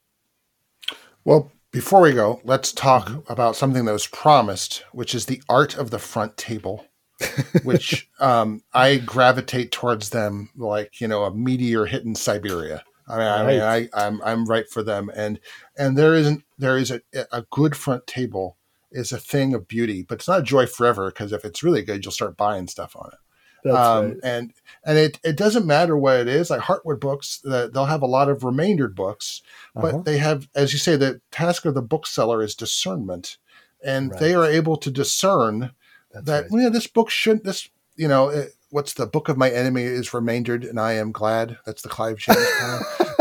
[1.25, 5.77] Well, before we go, let's talk about something that was promised, which is the art
[5.77, 6.85] of the front table.
[7.63, 12.81] which um, I gravitate towards them like you know a meteor hitting Siberia.
[13.09, 13.39] I mean, right.
[13.39, 15.37] I mean, I, I'm I'm right for them, and
[15.77, 18.55] and there isn't there is a a good front table
[18.91, 21.81] is a thing of beauty, but it's not a joy forever because if it's really
[21.81, 23.19] good, you'll start buying stuff on it.
[23.65, 24.17] Um, right.
[24.23, 24.53] And
[24.85, 26.49] and it, it doesn't matter what it is.
[26.49, 29.41] Like Heartwood books, they'll have a lot of remaindered books,
[29.75, 30.03] but uh-huh.
[30.03, 33.37] they have, as you say, the task of the bookseller is discernment,
[33.83, 34.19] and right.
[34.19, 35.71] they are able to discern
[36.11, 36.51] that's that right.
[36.51, 37.43] well, yeah, this book shouldn't.
[37.43, 41.11] this you know it, what's the book of my enemy is remaindered and I am
[41.11, 41.57] glad.
[41.65, 42.37] That's the Clive James.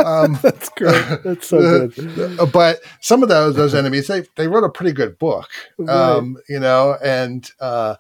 [0.05, 1.23] um, That's great.
[1.25, 2.53] That's so good.
[2.53, 5.49] But some of those those enemies they they wrote a pretty good book.
[5.89, 7.97] Um, you know, and uh,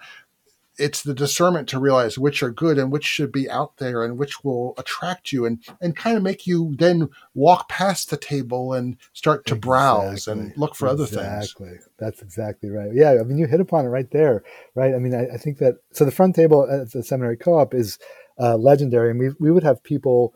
[0.78, 4.16] it's the discernment to realize which are good and which should be out there and
[4.16, 8.72] which will attract you and and kind of make you then walk past the table
[8.72, 9.68] and start to exactly.
[9.68, 11.18] browse and look for exactly.
[11.18, 11.44] other things.
[11.44, 11.78] Exactly.
[11.98, 12.90] That's exactly right.
[12.94, 14.94] Yeah, I mean you hit upon it right there, right?
[14.94, 17.98] I mean I, I think that so the front table at the seminary co-op is
[18.40, 20.34] uh, legendary, and we we would have people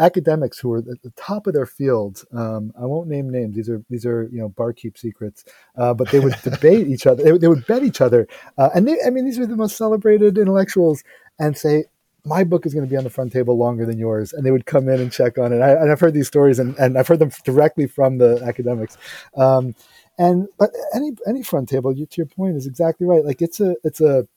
[0.00, 2.24] academics who are at the top of their fields.
[2.32, 5.44] Um, I won't name names; these are these are you know barkeep secrets.
[5.76, 7.22] Uh, but they would debate each other.
[7.22, 8.26] They, they would bet each other,
[8.58, 11.04] uh, and they, I mean, these are the most celebrated intellectuals,
[11.38, 11.84] and say.
[12.22, 14.50] My book is going to be on the front table longer than yours, and they
[14.50, 15.62] would come in and check on it.
[15.62, 18.98] I, and I've heard these stories, and, and I've heard them directly from the academics.
[19.38, 19.74] Um,
[20.18, 23.24] and but any any front table, you, to your point, is exactly right.
[23.24, 24.28] Like it's a it's a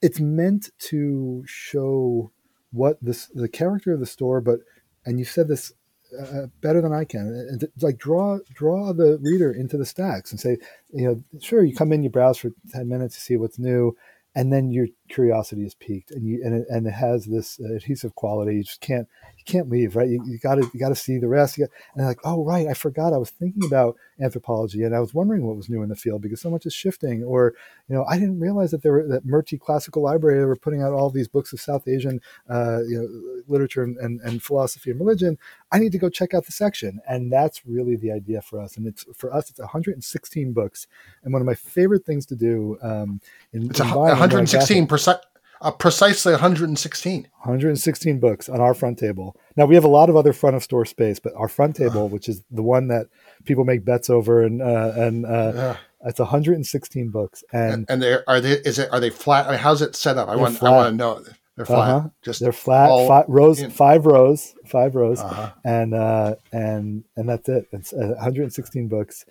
[0.00, 2.30] it's meant to show
[2.74, 4.60] what this the character of the store, but
[5.06, 5.72] and you said this
[6.18, 7.28] uh, better than I can.
[7.50, 10.58] And like draw draw the reader into the stacks and say,
[10.92, 13.96] you know, sure, you come in, you browse for ten minutes, you see what's new,
[14.34, 17.74] and then your curiosity is piqued, and you and it, and it has this uh,
[17.74, 18.56] adhesive quality.
[18.56, 19.08] You just can't
[19.46, 20.08] you can't leave, right?
[20.08, 21.58] You you got to you got to see the rest.
[21.58, 23.12] You got, and like, oh right, I forgot.
[23.12, 26.22] I was thinking about anthropology, and I was wondering what was new in the field
[26.22, 27.22] because so much is shifting.
[27.22, 27.54] Or
[27.88, 30.92] you know, I didn't realize that there were that Murty Classical Library were putting out
[30.92, 35.00] all these books of South Asian, uh, you know, literature and, and, and philosophy and
[35.00, 35.38] religion.
[35.70, 38.76] I need to go check out the section, and that's really the idea for us.
[38.76, 40.86] And it's for us, it's 116 books,
[41.22, 42.78] and one of my favorite things to do.
[42.82, 43.20] Um,
[43.52, 45.20] in, it's in 116 percent
[45.64, 47.22] uh, precisely 116.
[47.22, 49.36] 116 books on our front table.
[49.56, 52.08] Now we have a lot of other front of store space, but our front table,
[52.08, 53.06] which is the one that
[53.44, 57.42] people make bets over, and uh, and uh, it's 116 books.
[57.52, 59.46] And and they are they is it are they flat?
[59.46, 60.28] I mean, how's it set up?
[60.28, 60.72] I want flat.
[60.72, 61.24] I want to know.
[61.56, 61.88] They're flat.
[61.88, 62.08] Uh-huh.
[62.22, 62.88] Just they're flat.
[63.06, 63.70] Five rows, in.
[63.70, 65.52] five rows, five rows, uh-huh.
[65.64, 67.68] and uh, and and that's it.
[67.72, 69.24] It's 116 books.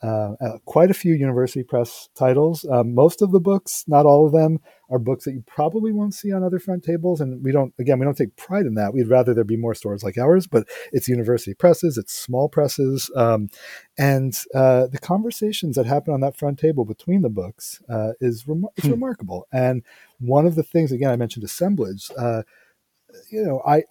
[0.00, 2.64] Uh, uh, quite a few university press titles.
[2.70, 6.14] Um, most of the books, not all of them, are books that you probably won't
[6.14, 7.20] see on other front tables.
[7.20, 8.94] And we don't, again, we don't take pride in that.
[8.94, 13.10] We'd rather there be more stores like ours, but it's university presses, it's small presses.
[13.16, 13.48] Um,
[13.98, 18.46] and uh, the conversations that happen on that front table between the books uh, is
[18.46, 18.92] rem- it's hmm.
[18.92, 19.48] remarkable.
[19.52, 19.82] And
[20.20, 22.08] one of the things, again, I mentioned assemblage.
[22.16, 22.44] Uh,
[23.30, 23.82] you know, I,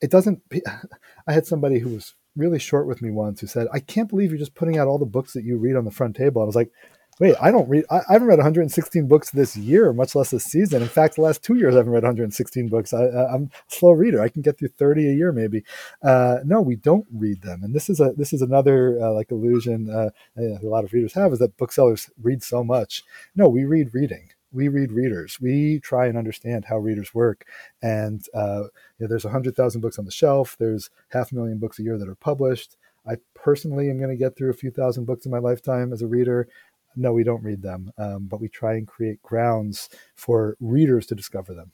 [0.00, 0.42] it doesn't,
[1.26, 4.30] I had somebody who was really short with me once who said, I can't believe
[4.30, 6.42] you're just putting out all the books that you read on the front table.
[6.42, 6.72] And I was like,
[7.20, 10.44] wait, I don't read, I, I, haven't read 116 books this year, much less this
[10.44, 10.82] season.
[10.82, 12.92] In fact, the last two years, I haven't read 116 books.
[12.92, 14.20] I, am a slow reader.
[14.22, 15.62] I can get through 30 a year, maybe.
[16.02, 17.62] Uh, no, we don't read them.
[17.62, 21.14] And this is a, this is another uh, like illusion uh, a lot of readers
[21.14, 23.04] have is that booksellers read so much.
[23.36, 25.38] No, we read reading we read readers.
[25.40, 27.46] We try and understand how readers work.
[27.82, 28.64] And uh,
[28.98, 30.56] you know, there's 100,000 books on the shelf.
[30.58, 32.76] There's half a million books a year that are published.
[33.06, 36.02] I personally am going to get through a few thousand books in my lifetime as
[36.02, 36.48] a reader.
[36.94, 41.14] No, we don't read them, um, but we try and create grounds for readers to
[41.14, 41.72] discover them.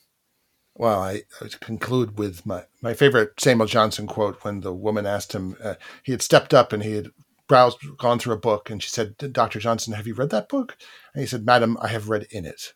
[0.76, 5.32] Well, I, I conclude with my, my favorite Samuel Johnson quote when the woman asked
[5.32, 5.74] him, uh,
[6.04, 7.10] he had stepped up and he had
[7.48, 9.58] browsed, gone through a book, and she said, "Dr.
[9.58, 10.76] Johnson, have you read that book?"
[11.14, 12.74] And he said, "Madam, I have read in it."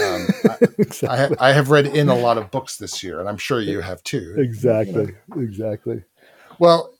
[0.00, 0.26] Um,
[0.78, 1.36] exactly.
[1.38, 3.60] I, I, I, have read in a lot of books this year, and I'm sure
[3.60, 4.34] you have too.
[4.36, 5.42] Exactly, you know?
[5.42, 6.04] exactly.
[6.58, 6.94] Well,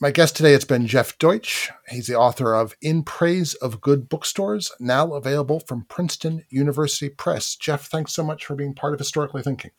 [0.00, 1.70] my guest today has been Jeff Deutsch.
[1.88, 7.54] He's the author of In Praise of Good Bookstores, now available from Princeton University Press.
[7.54, 9.70] Jeff, thanks so much for being part of Historically Thinking.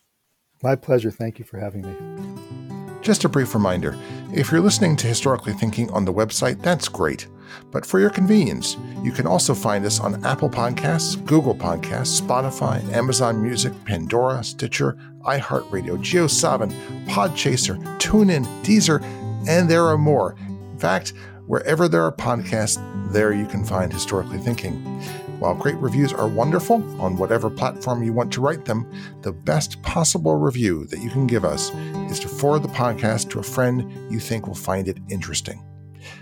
[0.64, 1.12] My pleasure.
[1.12, 2.71] Thank you for having me.
[3.02, 3.98] Just a brief reminder
[4.32, 7.28] if you're listening to Historically Thinking on the website, that's great.
[7.72, 12.82] But for your convenience, you can also find us on Apple Podcasts, Google Podcasts, Spotify,
[12.94, 19.04] Amazon Music, Pandora, Stitcher, iHeartRadio, JioSaavn, Podchaser, TuneIn, Deezer,
[19.48, 20.36] and there are more.
[20.40, 21.14] In fact,
[21.48, 22.80] wherever there are podcasts,
[23.12, 25.02] there you can find Historically Thinking.
[25.42, 28.88] While great reviews are wonderful on whatever platform you want to write them,
[29.24, 31.74] the best possible review that you can give us
[32.12, 35.66] is to forward the podcast to a friend you think will find it interesting.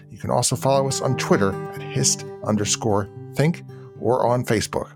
[0.09, 3.63] You can also follow us on Twitter at hist underscore think
[3.99, 4.93] or on Facebook.